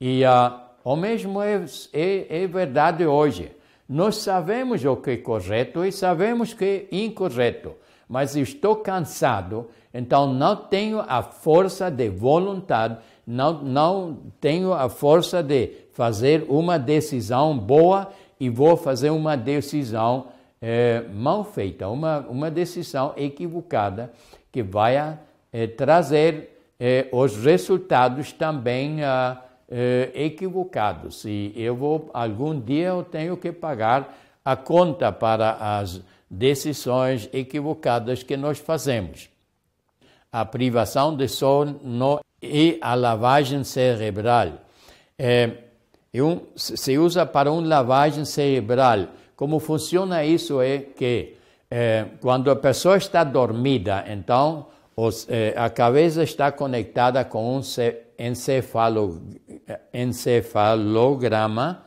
E 0.00 0.24
uh, 0.24 0.60
o 0.84 0.94
mesmo 0.94 1.40
é, 1.40 1.64
é, 1.92 2.42
é 2.42 2.46
verdade 2.46 3.04
hoje. 3.06 3.50
Nós 3.88 4.16
sabemos 4.16 4.84
o 4.84 4.96
que 4.96 5.10
é 5.10 5.16
correto 5.16 5.84
e 5.84 5.90
sabemos 5.92 6.52
o 6.52 6.56
que 6.56 6.64
é 6.64 6.96
incorreto, 6.96 7.74
mas 8.08 8.34
estou 8.34 8.76
cansado, 8.76 9.68
então 9.94 10.26
não 10.26 10.56
tenho 10.56 11.00
a 11.06 11.22
força 11.22 11.88
de 11.88 12.10
vontade, 12.10 12.98
não, 13.24 13.62
não 13.62 14.18
tenho 14.40 14.72
a 14.72 14.88
força 14.88 15.40
de 15.40 15.70
fazer 15.92 16.44
uma 16.48 16.76
decisão 16.76 17.56
boa 17.56 18.08
e 18.40 18.50
vou 18.50 18.76
fazer 18.76 19.10
uma 19.10 19.36
decisão 19.36 20.26
é, 20.60 21.04
mal 21.12 21.44
feita, 21.44 21.88
uma, 21.88 22.26
uma 22.28 22.50
decisão 22.50 23.12
equivocada 23.16 24.12
que 24.50 24.64
vai 24.64 24.96
é, 25.52 25.66
trazer 25.68 26.58
é, 26.80 27.06
os 27.12 27.36
resultados 27.36 28.32
também 28.32 29.04
ah, 29.04 29.40
equivocados. 30.12 31.24
E 31.24 31.52
eu 31.56 31.74
vou, 31.74 32.10
algum 32.12 32.58
dia 32.60 32.88
eu 32.88 33.02
tenho 33.02 33.36
que 33.36 33.50
pagar 33.50 34.14
a 34.44 34.54
conta 34.54 35.10
para 35.10 35.78
as 35.78 36.02
decisões 36.28 37.28
equivocadas 37.32 38.22
que 38.22 38.36
nós 38.36 38.58
fazemos. 38.58 39.33
A 40.34 40.44
privação 40.44 41.16
de 41.16 41.28
sono 41.28 42.20
e 42.42 42.76
a 42.80 42.94
lavagem 42.94 43.62
cerebral. 43.62 44.48
É, 45.16 45.50
um, 46.16 46.40
se 46.56 46.98
usa 46.98 47.24
para 47.24 47.52
uma 47.52 47.64
lavagem 47.64 48.24
cerebral 48.24 49.06
como 49.36 49.58
funciona 49.58 50.24
isso 50.24 50.60
é 50.60 50.78
que 50.78 51.36
é, 51.70 52.06
quando 52.20 52.50
a 52.50 52.56
pessoa 52.56 52.96
está 52.96 53.22
dormida, 53.24 54.04
então 54.08 54.66
os, 54.96 55.28
é, 55.28 55.54
a 55.56 55.68
cabeça 55.68 56.22
está 56.22 56.52
conectada 56.52 57.24
com 57.24 57.56
um 57.56 57.60
encefalo, 58.18 59.22
encefalograma 59.92 61.82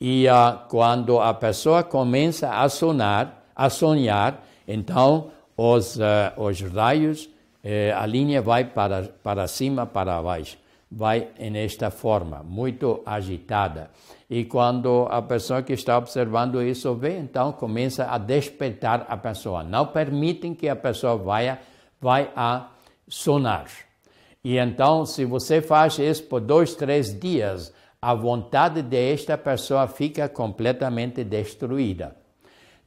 e 0.00 0.26
quando 0.68 1.20
a 1.20 1.34
pessoa 1.34 1.82
começa 1.82 2.48
a 2.50 2.68
sonar, 2.68 3.44
a 3.54 3.68
sonhar, 3.68 4.44
então 4.68 5.32
os, 5.56 5.96
uh, 5.96 6.00
os 6.36 6.60
raios, 6.60 7.28
eh, 7.62 7.92
a 7.92 8.06
linha 8.06 8.40
vai 8.40 8.64
para, 8.64 9.02
para 9.22 9.46
cima, 9.46 9.86
para 9.86 10.22
baixo, 10.22 10.56
vai 10.90 11.28
nesta 11.50 11.90
forma, 11.90 12.42
muito 12.42 13.02
agitada. 13.04 13.90
E 14.30 14.44
quando 14.44 15.06
a 15.10 15.22
pessoa 15.22 15.62
que 15.62 15.72
está 15.72 15.96
observando 15.96 16.62
isso 16.62 16.94
vê, 16.94 17.18
então 17.18 17.52
começa 17.52 18.04
a 18.10 18.18
despertar 18.18 19.06
a 19.08 19.16
pessoa. 19.16 19.62
Não 19.62 19.86
permitem 19.86 20.54
que 20.54 20.68
a 20.68 20.76
pessoa 20.76 21.16
vá, 21.16 21.58
vai 22.00 22.30
a 22.36 22.68
sonar. 23.08 23.66
E 24.44 24.56
então, 24.56 25.04
se 25.04 25.24
você 25.24 25.60
faz 25.60 25.98
isso 25.98 26.24
por 26.24 26.40
dois, 26.40 26.74
três 26.74 27.18
dias, 27.18 27.72
a 28.00 28.14
vontade 28.14 28.82
desta 28.82 29.36
pessoa 29.36 29.88
fica 29.88 30.28
completamente 30.28 31.24
destruída. 31.24 32.16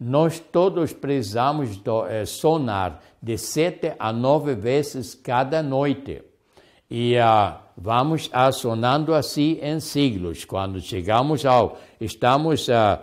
Nós 0.03 0.39
todos 0.39 0.93
precisamos 0.93 1.79
eh, 2.09 2.25
sonar 2.25 3.03
de 3.21 3.37
sete 3.37 3.93
a 3.99 4.11
nove 4.11 4.55
vezes 4.55 5.13
cada 5.13 5.61
noite. 5.61 6.23
E 6.89 7.15
uh, 7.17 7.53
vamos 7.77 8.27
assonando 8.33 9.13
assim 9.13 9.59
em 9.61 9.79
siglos. 9.79 10.43
Quando 10.43 10.81
chegamos 10.81 11.45
ao, 11.45 11.77
estamos 11.99 12.67
uh, 12.67 12.99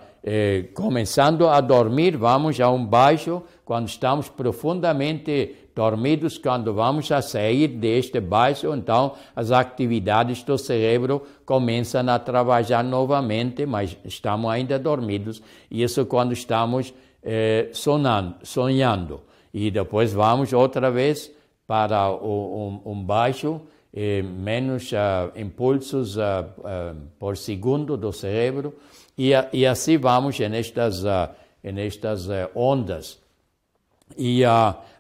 começando 0.75 1.47
a 1.47 1.61
dormir, 1.61 2.17
vamos 2.17 2.61
a 2.61 2.69
um 2.69 2.85
baixo. 2.85 3.45
Quando 3.65 3.87
estamos 3.87 4.29
profundamente 4.29 5.55
dormidos, 5.79 6.39
quando 6.39 6.75
vamos 6.75 7.13
a 7.13 7.23
sair 7.23 7.69
deste 7.69 8.19
baixo, 8.19 8.75
então 8.75 9.15
as 9.37 9.53
atividades 9.53 10.43
do 10.43 10.59
cérebro 10.59 11.23
começam 11.47 12.09
a 12.09 12.19
trabalhar 12.19 12.83
novamente, 12.83 13.65
mas 13.65 13.97
estamos 14.05 14.51
ainda 14.51 14.77
dormidos. 14.77 15.41
Isso 15.71 16.05
quando 16.05 16.33
estamos 16.33 16.93
eh, 17.23 17.69
sonando, 17.73 18.35
sonhando. 18.43 19.21
E 19.55 19.71
depois 19.71 20.13
vamos 20.13 20.53
outra 20.53 20.91
vez 20.91 21.31
para 21.65 22.11
o, 22.11 22.81
um, 22.85 22.93
um 22.93 23.01
baixo 23.01 23.61
eh, 23.95 24.21
menos 24.23 24.91
uh, 24.91 25.31
impulsos 25.37 26.17
uh, 26.17 26.21
uh, 26.21 26.97
por 27.21 27.37
segundo 27.37 27.97
do 27.97 28.13
cérebro 28.13 28.75
e, 29.17 29.31
e 29.53 29.65
assim 29.65 29.97
vamos 29.97 30.37
nestas, 30.41 31.05
nestas 31.63 32.29
ondas. 32.53 33.28
E 34.17 34.43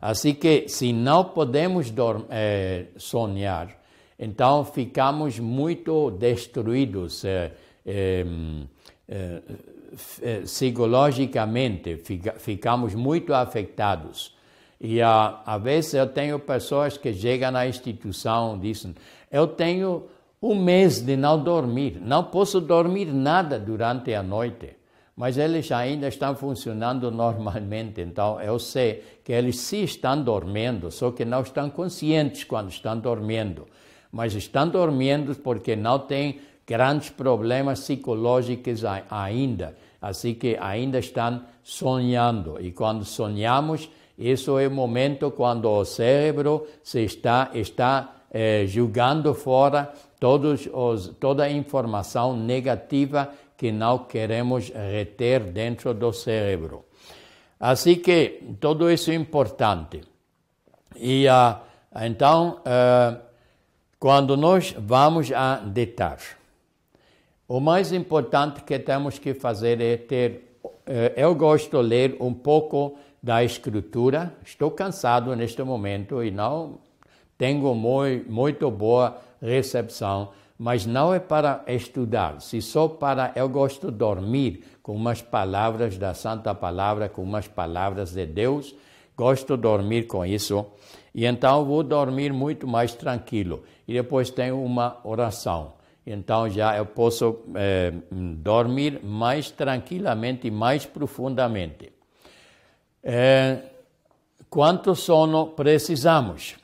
assim 0.00 0.34
que 0.34 0.68
se 0.68 0.92
não 0.92 1.24
podemos 1.24 1.92
eh, 2.30 2.86
sonhar, 2.96 3.76
então 4.18 4.64
ficamos 4.64 5.38
muito 5.38 6.10
destruídos 6.10 7.24
eh, 7.24 7.52
eh, 9.08 9.42
psicologicamente, 10.42 11.96
fica, 11.96 12.32
ficamos 12.34 12.94
muito 12.94 13.32
afetados. 13.32 14.36
E 14.80 15.00
uh, 15.00 15.38
às 15.44 15.62
vezes 15.62 15.94
eu 15.94 16.06
tenho 16.06 16.38
pessoas 16.38 16.96
que 16.96 17.12
chegam 17.12 17.50
na 17.50 17.66
instituição 17.66 18.56
e 18.56 18.60
dizem: 18.60 18.94
Eu 19.30 19.46
tenho 19.46 20.04
um 20.40 20.54
mês 20.54 21.00
de 21.00 21.16
não 21.16 21.42
dormir, 21.42 21.98
não 22.00 22.24
posso 22.24 22.60
dormir 22.60 23.06
nada 23.06 23.58
durante 23.58 24.14
a 24.14 24.22
noite. 24.22 24.77
Mas 25.18 25.36
eles 25.36 25.72
ainda 25.72 26.06
estão 26.06 26.36
funcionando 26.36 27.10
normalmente, 27.10 28.00
então 28.00 28.40
eu 28.40 28.56
sei 28.56 29.02
que 29.24 29.32
eles 29.32 29.58
sim 29.58 29.82
estão 29.82 30.22
dormindo, 30.22 30.92
só 30.92 31.10
que 31.10 31.24
não 31.24 31.40
estão 31.40 31.68
conscientes 31.68 32.44
quando 32.44 32.68
estão 32.70 32.96
dormindo. 32.96 33.66
Mas 34.12 34.36
estão 34.36 34.68
dormindo 34.68 35.34
porque 35.34 35.74
não 35.74 35.98
têm 35.98 36.38
grandes 36.64 37.10
problemas 37.10 37.80
psicológicos 37.80 38.84
ainda. 39.10 39.76
Assim 40.00 40.34
que 40.34 40.56
ainda 40.60 41.00
estão 41.00 41.42
sonhando. 41.64 42.56
E 42.60 42.70
quando 42.70 43.04
sonhamos, 43.04 43.90
isso 44.16 44.56
é 44.56 44.68
o 44.68 44.70
momento 44.70 45.32
quando 45.32 45.68
o 45.68 45.84
cérebro 45.84 46.64
se 46.80 47.00
está, 47.00 47.50
está 47.54 48.14
eh, 48.30 48.66
julgando 48.68 49.34
fora 49.34 49.92
todos 50.20 50.68
os, 50.72 51.08
toda 51.18 51.42
a 51.42 51.50
informação 51.50 52.36
negativa 52.36 53.32
que 53.58 53.72
não 53.72 53.98
queremos 53.98 54.70
reter 54.70 55.40
dentro 55.40 55.92
do 55.92 56.12
cérebro. 56.12 56.84
Assim 57.58 57.96
que 57.96 58.40
tudo 58.60 58.88
isso 58.88 59.10
é 59.10 59.14
importante. 59.14 60.00
E 60.96 61.26
uh, 61.26 61.58
então, 62.00 62.60
uh, 62.60 63.20
quando 63.98 64.36
nós 64.36 64.72
vamos 64.78 65.32
a 65.32 65.56
deitar, 65.56 66.18
o 67.48 67.58
mais 67.58 67.92
importante 67.92 68.62
que 68.62 68.78
temos 68.78 69.18
que 69.18 69.34
fazer 69.34 69.80
é 69.80 69.96
ter. 69.96 70.60
Uh, 70.64 71.12
eu 71.16 71.34
gosto 71.34 71.82
de 71.82 71.88
ler 71.88 72.16
um 72.20 72.32
pouco 72.32 72.96
da 73.20 73.42
escritura. 73.42 74.32
Estou 74.44 74.70
cansado 74.70 75.34
neste 75.34 75.64
momento 75.64 76.22
e 76.22 76.30
não 76.30 76.78
tenho 77.36 77.74
muito, 77.74 78.30
muito 78.30 78.70
boa 78.70 79.20
recepção, 79.42 80.30
mas 80.58 80.84
não 80.84 81.14
é 81.14 81.20
para 81.20 81.62
estudar, 81.68 82.40
se 82.40 82.60
só 82.60 82.88
para 82.88 83.32
eu 83.36 83.48
gosto 83.48 83.90
dormir 83.90 84.64
com 84.82 84.94
umas 84.94 85.22
palavras 85.22 85.96
da 85.96 86.14
Santa 86.14 86.54
Palavra, 86.54 87.08
com 87.08 87.22
umas 87.22 87.46
palavras 87.46 88.12
de 88.12 88.26
Deus, 88.26 88.74
gosto 89.16 89.56
dormir 89.56 90.06
com 90.06 90.26
isso. 90.26 90.66
E 91.14 91.24
então 91.24 91.64
vou 91.64 91.82
dormir 91.82 92.32
muito 92.32 92.66
mais 92.66 92.94
tranquilo. 92.94 93.62
E 93.86 93.92
depois 93.94 94.30
tenho 94.30 94.62
uma 94.62 94.98
oração. 95.04 95.74
Então 96.06 96.48
já 96.48 96.76
eu 96.76 96.86
posso 96.86 97.40
eh, 97.54 97.92
dormir 98.10 99.00
mais 99.04 99.50
tranquilamente 99.50 100.50
mais 100.50 100.86
profundamente 100.86 101.92
é, 103.02 103.62
quanto 104.50 104.94
sono 104.94 105.48
precisamos. 105.48 106.56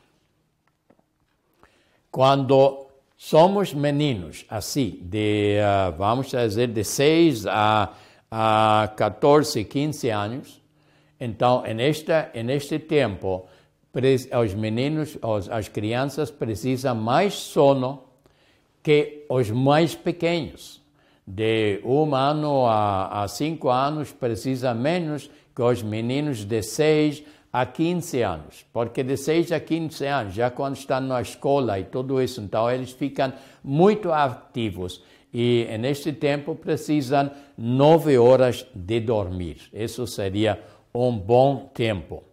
Quando 2.11 2.84
somos 3.17 3.73
meninos, 3.73 4.45
assim, 4.49 4.99
de, 5.03 5.59
uh, 5.59 5.97
vamos 5.97 6.29
dizer, 6.29 6.69
de 6.69 6.85
6 6.85 7.47
a, 7.47 7.93
a 8.31 8.93
14, 8.97 9.65
15 9.65 10.11
anos, 10.11 10.65
então, 11.19 11.62
neste, 11.62 12.12
neste 12.43 12.79
tempo, 12.79 13.47
os 14.43 14.55
meninos, 14.55 15.17
as 15.51 15.69
crianças 15.69 16.31
precisam 16.31 16.95
mais 16.95 17.35
sono 17.35 18.03
que 18.83 19.25
os 19.29 19.51
mais 19.51 19.95
pequenos. 19.95 20.83
de 21.27 21.81
um 21.83 22.15
ano 22.15 22.67
a, 22.67 23.23
a 23.23 23.29
cinco 23.29 23.71
anos 23.71 24.12
precisa 24.12 24.75
menos 24.75 25.31
que 25.57 25.62
os 25.62 25.83
meninos 25.83 26.45
de 26.45 26.62
seis 26.62 27.25
a 27.55 27.64
15 27.64 28.20
anos, 28.20 28.66
porque 28.72 29.05
de 29.05 29.16
6 29.16 29.52
a 29.52 29.61
15 29.61 30.05
anos, 30.07 30.34
já 30.34 30.50
quando 30.50 30.74
estão 30.74 31.00
na 31.00 31.22
escola 31.22 31.78
e 31.78 31.84
tudo 31.84 32.20
isso, 32.20 32.40
então 32.40 32.68
eles 32.68 32.90
ficam 32.90 33.32
muito 33.62 34.12
ativos 34.12 35.00
e 35.32 35.64
neste 35.78 36.12
tempo 36.12 36.57
precisam 36.57 37.30
nove 37.57 38.18
horas 38.18 38.66
de 38.74 38.98
dormir. 38.98 39.70
Isso 39.72 40.05
seria 40.05 40.61
um 40.92 41.16
bom 41.16 41.70
tempo. 41.72 42.24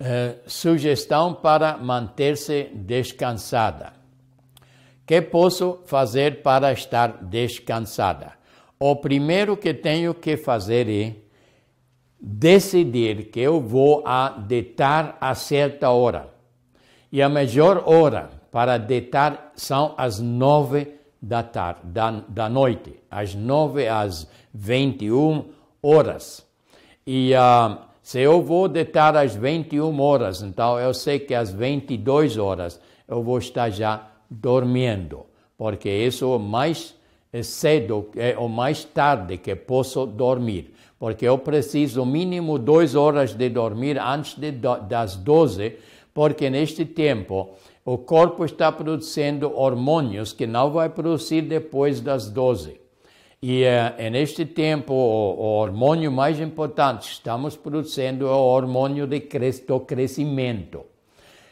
Uh, 0.00 0.36
sugestão 0.44 1.34
para 1.34 1.76
manter-se 1.76 2.64
descansada. 2.74 3.92
Que 5.06 5.22
posso 5.22 5.82
fazer 5.86 6.42
para 6.42 6.72
estar 6.72 7.22
descansada? 7.22 8.32
O 8.76 8.96
primeiro 8.96 9.56
que 9.56 9.72
tenho 9.72 10.12
que 10.12 10.36
fazer 10.36 10.88
é 10.88 11.21
decidir 12.22 13.30
que 13.30 13.40
eu 13.40 13.60
vou 13.60 14.02
a 14.06 14.28
deitar 14.28 15.18
a 15.20 15.34
certa 15.34 15.90
hora. 15.90 16.28
E 17.10 17.20
a 17.20 17.28
melhor 17.28 17.82
hora 17.84 18.30
para 18.52 18.78
deitar 18.78 19.52
são 19.56 19.94
as 19.98 20.20
nove 20.20 20.94
da 21.20 21.42
tarde, 21.42 21.80
da, 21.84 22.10
da 22.28 22.48
noite, 22.48 22.94
às 23.10 23.34
nove 23.34 23.88
às 23.88 24.28
vinte 24.54 25.06
e 25.06 25.12
um 25.12 25.46
horas. 25.82 26.46
E 27.04 27.32
uh, 27.34 27.78
se 28.02 28.20
eu 28.20 28.42
vou 28.42 28.68
deitar 28.68 29.16
às 29.16 29.34
21 29.34 30.00
horas, 30.00 30.42
então 30.42 30.78
eu 30.78 30.92
sei 30.92 31.18
que 31.18 31.34
às 31.34 31.52
22 31.52 32.38
horas 32.38 32.80
eu 33.08 33.22
vou 33.22 33.38
estar 33.38 33.70
já 33.70 34.08
dormindo, 34.30 35.26
porque 35.56 35.88
isso 35.88 36.34
é 36.34 36.38
mais 36.38 36.94
cedo, 37.42 38.10
é 38.16 38.36
o 38.36 38.48
mais 38.48 38.84
tarde 38.84 39.38
que 39.38 39.54
posso 39.54 40.04
dormir, 40.04 40.74
porque 41.02 41.26
eu 41.26 41.36
preciso 41.36 42.06
mínimo 42.06 42.60
duas 42.60 42.94
horas 42.94 43.34
de 43.34 43.48
dormir 43.48 43.98
antes 43.98 44.34
de, 44.38 44.52
das 44.52 45.16
12, 45.16 45.74
porque 46.14 46.48
neste 46.48 46.84
tempo 46.84 47.56
o 47.84 47.98
corpo 47.98 48.44
está 48.44 48.70
produzindo 48.70 49.52
hormônios 49.52 50.32
que 50.32 50.46
não 50.46 50.70
vai 50.70 50.88
produzir 50.88 51.42
depois 51.42 52.00
das 52.00 52.30
12. 52.30 52.80
E 53.42 53.64
uh, 53.64 54.10
neste 54.12 54.46
tempo, 54.46 54.94
o, 54.94 55.40
o, 55.40 55.44
hormônio 55.58 56.12
mais 56.12 56.38
importante 56.38 57.10
estamos 57.10 57.56
produzindo 57.56 58.28
é 58.28 58.30
o 58.30 58.38
hormônio 58.38 59.04
de 59.04 59.18
cres 59.18 59.58
do 59.58 59.80
crescimento. 59.80 60.84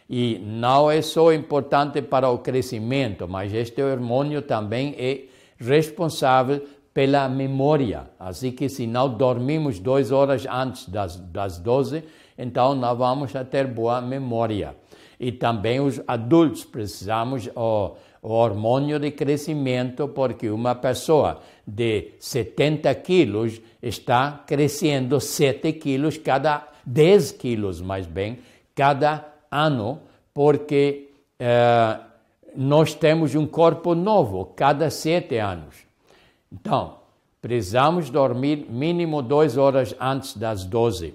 E 0.08 0.38
não 0.44 0.88
é 0.88 1.02
só 1.02 1.32
importante 1.32 2.00
para 2.00 2.30
o 2.30 2.38
crescimento, 2.38 3.26
mas 3.26 3.52
este 3.52 3.82
hormônio 3.82 4.42
também 4.42 4.94
é 4.96 5.22
responsável 5.58 6.62
pela 6.92 7.28
memória. 7.28 8.10
Assim 8.18 8.52
que 8.52 8.68
se 8.68 8.86
não 8.86 9.08
dormimos 9.08 9.78
duas 9.78 10.10
horas 10.10 10.46
antes 10.50 10.88
das, 10.88 11.16
das 11.16 11.58
12, 11.58 12.04
então 12.36 12.74
não 12.74 12.96
vamos 12.96 13.32
ter 13.50 13.66
boa 13.66 14.00
memória. 14.00 14.74
E 15.18 15.30
também 15.30 15.80
os 15.80 16.00
adultos 16.06 16.64
precisamos 16.64 17.48
o, 17.54 17.94
o 18.22 18.32
hormônio 18.32 18.98
de 18.98 19.10
crescimento, 19.10 20.08
porque 20.08 20.48
uma 20.48 20.74
pessoa 20.74 21.40
de 21.66 22.12
70 22.18 22.94
quilos 22.96 23.60
está 23.82 24.44
crescendo 24.46 25.20
7 25.20 25.72
quilos 25.74 26.16
cada 26.16 26.66
10 26.86 27.32
quilos, 27.32 27.80
mais 27.80 28.06
bem, 28.06 28.38
cada 28.74 29.26
ano, 29.50 30.00
porque 30.32 31.10
uh, 31.40 32.10
nós 32.54 32.94
temos 32.94 33.34
um 33.34 33.46
corpo 33.46 33.94
novo 33.94 34.44
cada 34.56 34.90
sete 34.90 35.38
anos. 35.38 35.89
Então, 36.52 36.98
precisamos 37.40 38.10
dormir 38.10 38.66
mínimo 38.68 39.22
duas 39.22 39.56
horas 39.56 39.94
antes 40.00 40.36
das 40.36 40.64
12. 40.64 41.14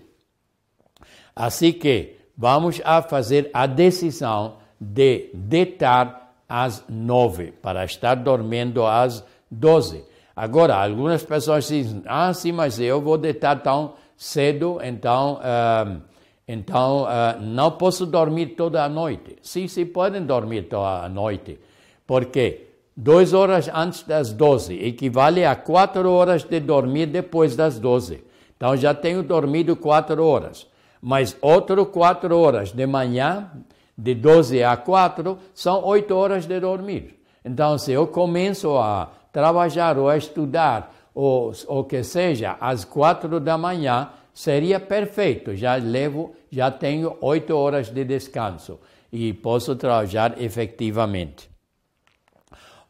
Assim 1.36 1.74
que 1.74 2.18
vamos 2.38 2.82
a 2.84 3.02
fazer 3.02 3.50
a 3.54 3.66
decisão 3.66 4.58
de 4.80 5.30
deitar 5.34 6.34
às 6.48 6.84
nove, 6.88 7.52
para 7.52 7.84
estar 7.86 8.16
dormindo 8.16 8.86
às 8.86 9.26
doze. 9.50 10.04
Agora, 10.36 10.76
algumas 10.76 11.24
pessoas 11.24 11.68
dizem, 11.68 12.02
ah, 12.06 12.34
sim, 12.34 12.52
mas 12.52 12.80
eu 12.80 13.02
vou 13.02 13.18
deitar 13.18 13.62
tão 13.62 13.94
cedo, 14.18 14.80
então... 14.84 15.40
Uh, 15.40 16.16
então, 16.48 17.06
uh, 17.06 17.42
não 17.42 17.72
posso 17.72 18.06
dormir 18.06 18.50
toda 18.56 18.84
a 18.84 18.90
noite. 18.90 19.36
Sim, 19.42 19.68
sim, 19.68 19.86
podem 19.86 20.24
dormir 20.24 20.64
toda 20.64 21.04
a 21.04 21.10
noite. 21.10 21.60
Porque 22.06 22.68
duas 22.96 23.34
horas 23.34 23.70
antes 23.74 24.04
das 24.04 24.32
12 24.32 24.74
equivale 24.80 25.44
a 25.46 25.56
quatro 25.56 26.10
horas 26.10 26.44
de 26.44 26.60
dormir 26.60 27.08
depois 27.08 27.56
das 27.56 27.78
12. 27.78 28.24
Então, 28.56 28.76
já 28.78 28.94
tenho 28.94 29.22
dormido 29.22 29.76
quatro 29.76 30.26
horas. 30.26 30.68
Mas 31.02 31.38
outras 31.42 31.88
quatro 31.90 32.38
horas 32.38 32.72
de 32.72 32.88
manhã, 32.88 33.52
de 33.98 34.16
12 34.16 34.64
a 34.64 34.76
4, 34.78 35.38
são 35.54 35.84
oito 35.84 36.16
horas 36.16 36.46
de 36.46 36.60
dormir. 36.60 37.20
Então, 37.44 37.78
se 37.78 37.92
eu 37.92 38.08
começo 38.08 38.76
a 38.78 39.12
trabalhar 39.32 39.98
ou 39.98 40.10
a 40.10 40.18
estudar, 40.18 40.94
ou 41.14 41.54
o 41.68 41.84
que 41.84 42.02
seja, 42.04 42.58
às 42.60 42.84
quatro 42.84 43.40
da 43.40 43.58
manhã, 43.58 44.10
seria 44.34 44.80
perfeito. 44.80 45.56
Já 45.56 45.76
levo, 45.76 46.34
já 46.52 46.72
tenho 46.72 47.18
oito 47.22 47.56
horas 47.56 47.90
de 47.90 48.04
descanso 48.04 48.80
e 49.12 49.32
posso 49.34 49.76
trabalhar 49.76 50.42
efetivamente. 50.42 51.55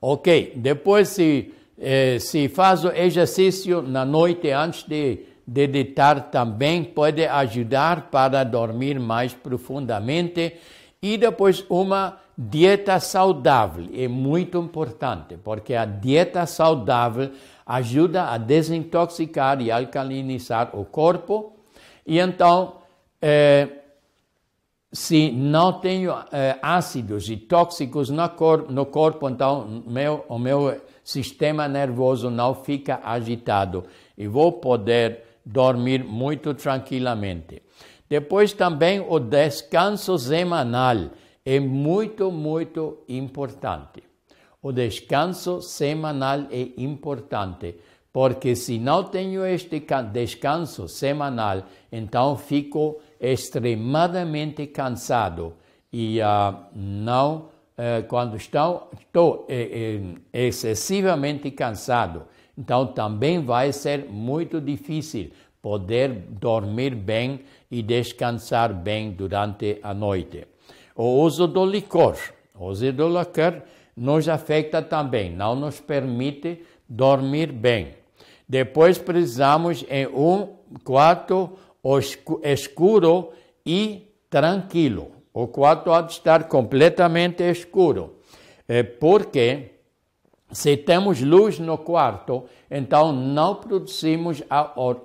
Ok, 0.07 0.53
depois 0.57 1.09
se, 1.09 1.51
eh, 1.79 2.19
se 2.19 2.47
faz 2.47 2.85
o 2.85 2.89
exercício 2.89 3.81
na 3.81 4.05
noite 4.05 4.51
antes 4.51 4.83
de, 4.83 5.21
de 5.47 5.65
deitar 5.65 6.29
também 6.29 6.83
pode 6.83 7.25
ajudar 7.25 8.11
para 8.11 8.43
dormir 8.43 8.99
mais 8.99 9.33
profundamente 9.33 10.57
e 11.01 11.17
depois 11.17 11.65
uma 11.67 12.19
dieta 12.37 12.99
saudável 12.99 13.89
é 13.95 14.07
muito 14.07 14.59
importante, 14.59 15.37
porque 15.43 15.73
a 15.73 15.85
dieta 15.85 16.45
saudável 16.45 17.31
ajuda 17.65 18.25
a 18.25 18.37
desintoxicar 18.37 19.59
e 19.59 19.71
alcalinizar 19.71 20.69
o 20.73 20.85
corpo. 20.85 21.53
E 22.05 22.19
então, 22.19 22.75
eh, 23.19 23.67
se 24.95 25.29
não 25.29 25.73
tenho 25.73 26.13
eh, 26.31 26.57
ácidos 26.61 27.29
e 27.29 27.35
tóxicos 27.35 28.09
no, 28.09 28.29
cor 28.29 28.71
no 28.71 28.85
corpo, 28.85 29.29
então 29.29 29.83
meu, 29.85 30.23
o 30.29 30.39
meu 30.39 30.81
sistema 31.03 31.67
nervoso 31.67 32.29
não 32.29 32.55
fica 32.55 33.01
agitado 33.03 33.83
e 34.17 34.25
vou 34.25 34.53
poder 34.53 35.21
dormir 35.45 36.01
muito 36.01 36.53
tranquilamente. 36.53 37.61
Depois 38.09 38.53
também 38.53 39.01
o 39.01 39.19
descanso 39.19 40.17
semanal 40.17 41.09
é 41.45 41.59
muito, 41.59 42.31
muito 42.31 43.03
importante. 43.09 44.01
O 44.61 44.71
descanso 44.71 45.61
semanal 45.61 46.47
é 46.49 46.69
importante, 46.77 47.75
porque 48.13 48.55
se 48.55 48.79
não 48.79 49.03
tenho 49.03 49.45
este 49.45 49.85
descanso 50.13 50.87
semanal, 50.87 51.63
então 51.91 52.37
fico 52.37 53.01
extremamente 53.31 54.67
cansado 54.67 55.53
e 55.91 56.19
uh, 56.19 56.55
não 56.75 57.49
uh, 57.77 58.05
quando 58.07 58.35
estou, 58.35 58.91
estou 58.99 59.45
eh, 59.49 59.99
excessivamente 60.33 61.49
cansado, 61.51 62.23
então 62.57 62.87
também 62.87 63.43
vai 63.43 63.71
ser 63.71 64.05
muito 64.09 64.59
difícil 64.61 65.31
poder 65.61 66.09
dormir 66.29 66.93
bem 66.93 67.41
e 67.71 67.81
descansar 67.81 68.73
bem 68.73 69.11
durante 69.11 69.79
a 69.81 69.93
noite. 69.93 70.47
O 70.95 71.21
uso 71.21 71.47
do 71.47 71.65
licor, 71.65 72.15
o 72.53 72.67
uso 72.67 72.91
do 72.93 73.07
licor 73.07 73.61
nos 73.97 74.29
afeta 74.29 74.81
também, 74.81 75.31
não 75.31 75.55
nos 75.55 75.79
permite 75.79 76.61
dormir 76.87 77.51
bem. 77.51 77.93
Depois 78.47 78.97
precisamos 78.97 79.83
em 79.89 80.05
um 80.07 80.49
quarto 80.83 81.57
escuro 82.43 83.31
e 83.65 84.11
tranquilo. 84.29 85.11
O 85.33 85.47
quarto 85.47 85.91
há 85.91 86.01
de 86.01 86.13
estar 86.13 86.47
completamente 86.47 87.43
escuro, 87.43 88.15
é 88.67 88.83
porque 88.83 89.71
se 90.51 90.77
temos 90.77 91.21
luz 91.21 91.59
no 91.59 91.77
quarto, 91.77 92.45
então 92.71 93.11
não 93.11 93.55
produzimos 93.55 94.41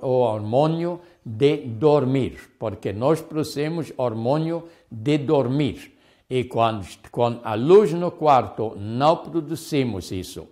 o 0.01 0.07
hormônio 0.09 1.01
de 1.25 1.57
dormir, 1.57 2.39
porque 2.59 2.93
nós 2.93 3.21
produzimos 3.21 3.93
hormônio 3.97 4.65
de 4.91 5.19
dormir. 5.19 5.97
E 6.29 6.45
quando, 6.45 6.87
com 7.11 7.41
a 7.43 7.55
luz 7.55 7.93
no 7.93 8.13
quarto, 8.13 8.77
não 8.79 9.17
produzimos 9.17 10.13
isso. 10.13 10.47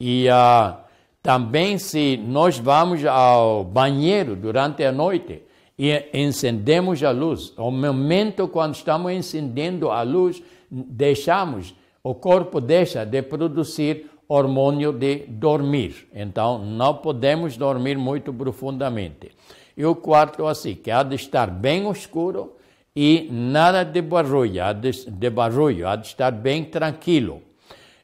E 0.00 0.26
uh, 0.28 0.78
também 1.22 1.76
se 1.76 2.16
nós 2.16 2.58
vamos 2.58 3.04
ao 3.04 3.62
banheiro 3.62 4.34
durante 4.34 4.82
a 4.82 4.90
noite 4.90 5.42
e 5.82 6.10
encendemos 6.12 7.02
a 7.02 7.10
luz, 7.10 7.54
o 7.56 7.70
momento 7.70 8.46
quando 8.48 8.74
estamos 8.74 9.10
encendendo 9.12 9.90
a 9.90 10.02
luz, 10.02 10.42
deixamos, 10.70 11.74
o 12.04 12.14
corpo 12.14 12.60
deixa 12.60 13.06
de 13.06 13.22
produzir 13.22 14.10
hormônio 14.28 14.92
de 14.92 15.24
dormir. 15.26 16.06
Então, 16.14 16.62
não 16.62 16.96
podemos 16.96 17.56
dormir 17.56 17.96
muito 17.96 18.30
profundamente. 18.30 19.30
E 19.74 19.82
o 19.86 19.94
quarto, 19.94 20.46
assim, 20.46 20.74
que 20.74 20.90
há 20.90 21.02
de 21.02 21.14
estar 21.14 21.50
bem 21.50 21.90
escuro 21.90 22.56
e 22.94 23.30
nada 23.32 23.82
de 23.82 24.02
barulho, 24.02 24.62
há 24.62 24.74
de, 24.74 24.90
de 25.10 25.30
barulho, 25.30 25.88
há 25.88 25.96
de 25.96 26.08
estar 26.08 26.30
bem 26.30 26.62
tranquilo. 26.62 27.40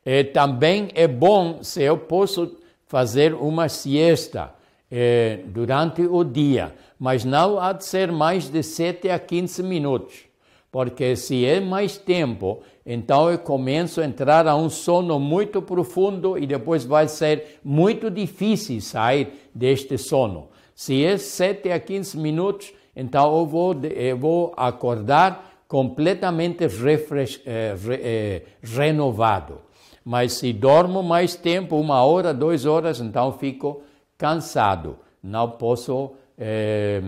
E 0.02 0.24
também 0.24 0.88
é 0.94 1.06
bom 1.06 1.62
se 1.62 1.82
eu 1.82 1.98
posso 1.98 2.56
fazer 2.86 3.34
uma 3.34 3.68
siesta 3.68 4.54
eh, 4.90 5.40
durante 5.48 6.00
o 6.02 6.24
dia, 6.24 6.72
mas 6.98 7.24
não 7.24 7.58
há 7.58 7.72
de 7.72 7.84
ser 7.84 8.10
mais 8.10 8.48
de 8.48 8.62
7 8.62 9.10
a 9.10 9.18
15 9.18 9.62
minutos, 9.62 10.24
porque 10.70 11.16
se 11.16 11.44
é 11.44 11.60
mais 11.60 11.96
tempo, 11.96 12.60
então 12.84 13.30
eu 13.30 13.38
começo 13.38 14.00
a 14.00 14.04
entrar 14.04 14.46
a 14.46 14.56
um 14.56 14.68
sono 14.68 15.18
muito 15.18 15.60
profundo 15.60 16.38
e 16.38 16.46
depois 16.46 16.84
vai 16.84 17.08
ser 17.08 17.58
muito 17.64 18.10
difícil 18.10 18.80
sair 18.80 19.48
deste 19.54 19.98
sono. 19.98 20.48
Se 20.74 21.04
é 21.04 21.16
7 21.16 21.70
a 21.72 21.80
15 21.80 22.18
minutos, 22.18 22.72
então 22.94 23.38
eu 23.38 23.46
vou, 23.46 23.74
eu 23.82 24.16
vou 24.16 24.54
acordar 24.56 25.64
completamente 25.66 26.64
eh, 26.64 26.68
re, 26.68 27.94
eh, 27.94 28.42
renovado. 28.62 29.60
Mas 30.04 30.34
se 30.34 30.52
dormo 30.52 31.02
mais 31.02 31.34
tempo, 31.34 31.76
uma 31.76 32.04
hora, 32.04 32.32
duas 32.32 32.64
horas, 32.64 33.00
então 33.00 33.32
fico 33.32 33.82
cansado. 34.16 34.98
Não 35.22 35.50
posso, 35.50 36.12
eh, 36.38 37.00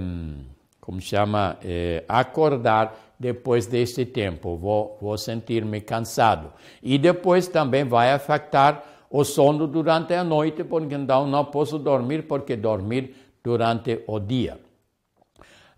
como 0.80 1.00
chama, 1.00 1.58
eh, 1.62 2.04
acordar 2.08 3.14
depois 3.18 3.66
deste 3.66 4.06
tempo. 4.06 4.56
Vou, 4.56 4.96
vou 5.00 5.18
sentir-me 5.18 5.80
cansado. 5.80 6.52
E 6.82 6.96
depois 6.98 7.48
também 7.48 7.84
vai 7.84 8.12
afetar 8.12 8.82
o 9.10 9.24
sono 9.24 9.66
durante 9.66 10.14
a 10.14 10.22
noite, 10.22 10.64
porque 10.64 10.94
então 10.94 11.26
não 11.26 11.44
posso 11.46 11.78
dormir, 11.78 12.22
porque 12.22 12.56
dormir 12.56 13.14
durante 13.42 14.02
o 14.06 14.18
dia. 14.18 14.58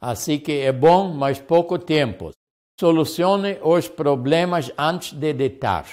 Assim 0.01 0.39
que 0.39 0.61
é 0.61 0.73
bom, 0.73 1.13
mas 1.13 1.39
pouco 1.39 1.79
tempo. 1.79 2.31
Solucione 2.79 3.59
os 3.63 3.89
problemas 3.89 4.73
antes 4.79 5.13
de 5.13 5.33
deitar. 5.33 5.85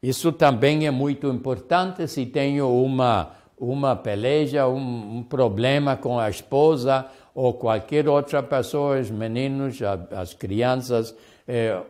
Isso 0.00 0.30
também 0.32 0.86
é 0.86 0.90
muito 0.90 1.26
importante 1.28 2.06
se 2.06 2.26
tenho 2.26 2.70
uma, 2.70 3.32
uma 3.60 3.96
peleja, 3.96 4.68
um, 4.68 5.18
um 5.18 5.22
problema 5.22 5.96
com 5.96 6.18
a 6.18 6.28
esposa 6.30 7.06
ou 7.34 7.54
qualquer 7.54 8.08
outra 8.08 8.42
pessoa, 8.42 8.98
os 8.98 9.10
meninos, 9.10 9.78
as 10.10 10.34
crianças, 10.34 11.14
eh, 11.46 11.80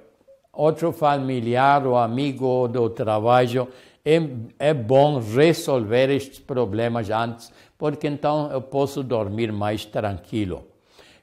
outro 0.52 0.92
familiar 0.92 1.86
ou 1.86 1.96
amigo 1.96 2.68
do 2.68 2.90
trabalho, 2.90 3.68
é, 4.04 4.20
é 4.58 4.74
bom 4.74 5.20
resolver 5.20 6.10
estes 6.10 6.38
problemas 6.38 7.10
antes, 7.10 7.52
porque 7.76 8.06
então 8.06 8.50
eu 8.50 8.60
posso 8.60 9.02
dormir 9.02 9.52
mais 9.52 9.84
tranquilo. 9.84 10.66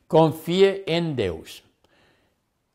Confie 0.07 0.83
em 0.87 1.13
Deus. 1.13 1.63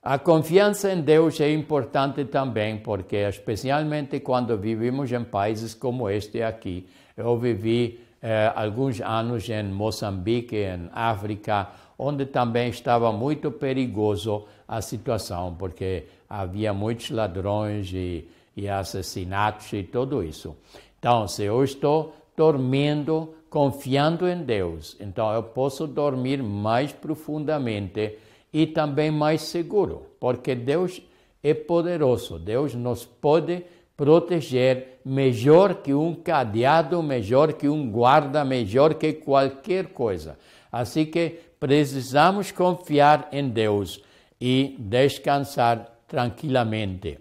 A 0.02 0.18
confiança 0.18 0.92
em 0.92 1.00
Deus 1.00 1.40
é 1.40 1.52
importante 1.52 2.24
também, 2.24 2.78
porque 2.78 3.16
especialmente 3.16 4.18
quando 4.20 4.56
vivemos 4.56 5.12
em 5.12 5.22
países 5.22 5.74
como 5.74 6.08
este 6.08 6.42
aqui, 6.42 6.86
eu 7.16 7.36
vivi 7.38 8.00
eh, 8.22 8.52
alguns 8.54 9.00
anos 9.00 9.48
em 9.48 9.64
Moçambique, 9.64 10.56
em 10.56 10.88
África, 10.92 11.68
onde 11.98 12.26
também 12.26 12.68
estava 12.68 13.12
muito 13.12 13.50
perigoso 13.50 14.44
a 14.66 14.80
situação, 14.80 15.54
porque 15.58 16.04
havia 16.28 16.72
muitos 16.72 17.10
ladrões 17.10 17.92
e, 17.92 18.28
e 18.56 18.68
assassinatos 18.68 19.72
e 19.72 19.82
tudo 19.82 20.22
isso. 20.22 20.56
Então, 20.98 21.26
se 21.26 21.44
eu 21.44 21.62
estou 21.64 22.14
dormindo 22.36 23.34
confiando 23.50 24.28
em 24.28 24.42
Deus. 24.42 24.96
Então 25.00 25.34
eu 25.34 25.42
posso 25.42 25.86
dormir 25.86 26.40
mais 26.40 26.92
profundamente 26.92 28.16
e 28.52 28.66
também 28.66 29.10
mais 29.10 29.42
seguro, 29.42 30.06
porque 30.20 30.54
Deus 30.54 31.02
é 31.42 31.52
poderoso. 31.52 32.38
Deus 32.38 32.74
nos 32.74 33.04
pode 33.04 33.64
proteger 34.00 35.00
melhor 35.04 35.82
que 35.82 35.92
um 35.92 36.14
cadeado, 36.14 37.02
melhor 37.02 37.52
que 37.52 37.68
um 37.68 37.90
guarda, 37.90 38.42
melhor 38.46 38.94
que 38.94 39.12
qualquer 39.12 39.88
coisa. 39.88 40.38
Assim 40.72 41.04
que 41.04 41.38
precisamos 41.60 42.50
confiar 42.50 43.28
em 43.30 43.46
Deus 43.46 44.02
e 44.40 44.74
descansar 44.78 45.98
tranquilamente. 46.08 47.18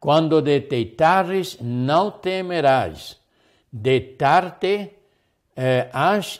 Quando 0.00 0.42
deitares, 0.42 1.56
não 1.60 2.10
temerás. 2.10 3.16
Deitar-te 3.72 4.90
eh, 5.56 5.90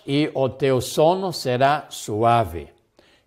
e 0.05 0.33
o 0.35 0.49
teu 0.49 0.81
sono 0.81 1.33
será 1.33 1.87
suave. 1.91 2.67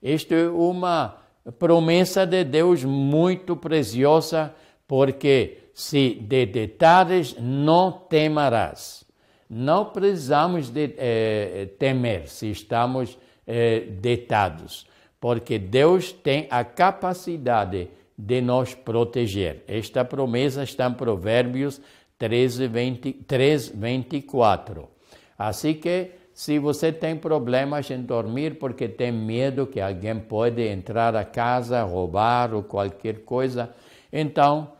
Isto 0.02 0.34
é 0.34 0.50
uma 0.50 1.16
promessa 1.58 2.26
de 2.26 2.44
Deus 2.44 2.84
muito 2.84 3.56
preciosa, 3.56 4.54
porque 4.86 5.63
se 5.74 6.16
de 6.16 6.46
deitares 6.46 7.36
não 7.40 7.92
temerás. 7.92 9.04
Não 9.50 9.86
precisamos 9.86 10.70
de, 10.70 10.94
eh, 10.98 11.70
temer 11.78 12.28
se 12.28 12.50
estamos 12.52 13.18
eh, 13.46 13.88
deitados, 14.00 14.88
porque 15.20 15.60
Deus 15.60 16.12
tem 16.12 16.48
a 16.50 16.64
capacidade 16.64 17.90
de 18.18 18.42
nos 18.42 18.74
proteger. 18.74 19.64
Esta 19.68 20.06
promessa 20.06 20.64
está 20.64 20.88
em 20.88 20.94
Provérbios 20.94 21.82
13, 22.18 22.68
20, 22.68 23.14
3, 23.28 23.70
24. 23.70 24.90
Assim 25.38 25.74
que, 25.74 26.12
se 26.34 26.58
você 26.58 26.92
tem 26.92 27.16
problemas 27.16 27.92
em 27.92 28.02
dormir 28.02 28.58
porque 28.58 28.88
tem 28.88 29.12
medo 29.12 29.68
que 29.68 29.80
alguém 29.82 30.20
pode 30.20 30.62
entrar 30.62 31.16
a 31.16 31.26
casa, 31.26 31.84
roubar 31.84 32.54
ou 32.54 32.64
qualquer 32.64 33.20
coisa, 33.20 33.74
então 34.12 34.72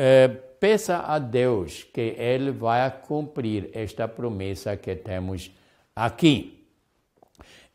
é, 0.00 0.28
peça 0.28 0.98
a 0.98 1.18
Deus 1.18 1.82
que 1.82 2.14
Ele 2.16 2.52
vai 2.52 2.88
cumprir 2.88 3.68
esta 3.72 4.06
promessa 4.06 4.76
que 4.76 4.94
temos 4.94 5.50
aqui. 5.94 6.64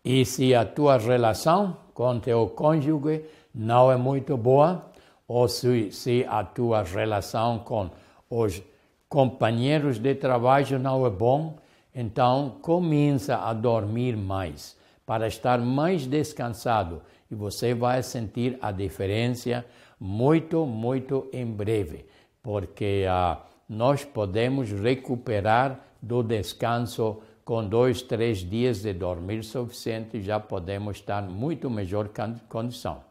E 0.05 0.23
se 0.23 0.55
a 0.55 0.63
tua 0.63 0.97
relação 0.97 1.75
com 1.93 2.21
teu 2.21 2.47
cônjuge 2.47 3.25
não 3.53 3.91
é 3.91 3.97
muito 3.97 4.37
boa, 4.37 4.89
ou 5.27 5.49
se, 5.49 5.91
se 5.91 6.25
a 6.29 6.45
tua 6.45 6.81
relação 6.83 7.59
com 7.59 7.89
os 8.29 8.61
companheiros 9.09 9.99
de 9.99 10.15
trabalho 10.15 10.79
não 10.79 11.05
é 11.05 11.09
bom, 11.09 11.57
então 11.93 12.55
começa 12.61 13.35
a 13.35 13.53
dormir 13.53 14.15
mais 14.15 14.77
para 15.05 15.27
estar 15.27 15.59
mais 15.59 16.07
descansado 16.07 17.01
e 17.29 17.35
você 17.35 17.73
vai 17.73 18.01
sentir 18.01 18.57
a 18.61 18.71
diferença 18.71 19.65
muito, 20.05 20.65
muito 20.65 21.29
em 21.31 21.45
breve, 21.45 22.05
porque 22.41 23.05
ah, 23.09 23.41
nós 23.69 24.03
podemos 24.03 24.69
recuperar 24.69 25.79
do 26.01 26.21
descanso 26.21 27.21
com 27.45 27.65
dois, 27.65 28.01
três 28.01 28.39
dias 28.39 28.81
de 28.81 28.91
dormir 28.91 29.45
suficiente, 29.45 30.21
já 30.21 30.41
podemos 30.41 30.97
estar 30.97 31.21
muito 31.21 31.69
melhor 31.69 32.09
condição. 32.49 33.01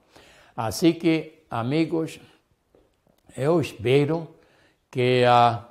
Assim 0.55 0.93
que, 0.93 1.45
amigos, 1.51 2.21
eu 3.35 3.59
espero 3.59 4.29
que 4.91 5.25
ah, 5.27 5.67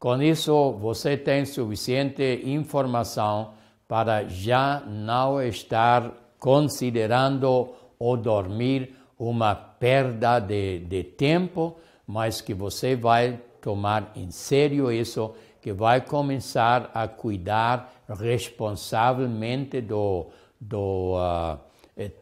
com 0.00 0.20
isso, 0.20 0.72
você 0.72 1.16
tem 1.16 1.44
suficiente 1.44 2.42
informação 2.44 3.54
para 3.86 4.24
já 4.24 4.80
não 4.80 5.40
estar 5.40 6.12
considerando 6.40 7.72
o 8.00 8.16
dormir 8.16 8.96
uma 9.18 9.73
perda 9.84 10.40
de, 10.40 10.78
de 10.78 11.04
tempo, 11.04 11.76
mas 12.06 12.40
que 12.40 12.54
você 12.54 12.96
vai 12.96 13.38
tomar 13.60 14.12
em 14.16 14.30
sério 14.30 14.90
isso, 14.90 15.34
que 15.60 15.74
vai 15.74 16.00
começar 16.00 16.90
a 16.94 17.06
cuidar 17.06 17.92
responsavelmente 18.08 19.82
do, 19.82 20.28
do 20.58 21.18
uh, 21.18 21.58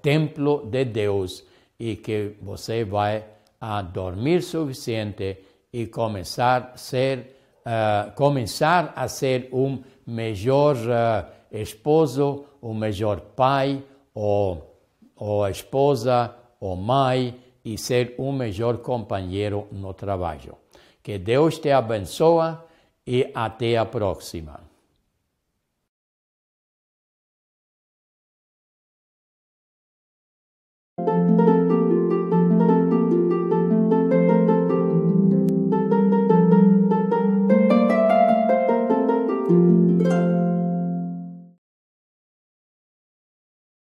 templo 0.03 0.67
de 0.67 0.85
Deus 0.85 1.45
e 1.79 1.95
que 1.95 2.35
você 2.43 2.83
vai 2.83 3.25
a 3.61 3.81
dormir 3.81 4.43
suficiente 4.43 5.39
e 5.73 5.87
começar 5.87 6.73
a 6.75 6.77
ser 6.77 7.37
uh, 7.65 8.11
começar 8.17 8.93
a 8.97 9.07
ser 9.07 9.49
um 9.53 9.85
melhor 10.05 10.75
uh, 10.75 11.31
esposo, 11.53 12.45
um 12.61 12.75
melhor 12.75 13.21
pai, 13.21 13.81
ou, 14.13 14.81
ou 15.15 15.47
esposa, 15.47 16.35
ou 16.59 16.75
mãe, 16.75 17.39
e 17.65 17.79
ser 17.79 18.15
um 18.19 18.33
melhor 18.33 18.79
companheiro 18.79 19.67
no 19.71 19.93
trabalho. 19.95 20.57
Que 21.03 21.19
Deus 21.19 21.59
te 21.59 21.71
abençoe 21.71 22.57
e 23.07 23.31
até 23.35 23.77
a 23.77 23.85
próxima. 23.85 24.72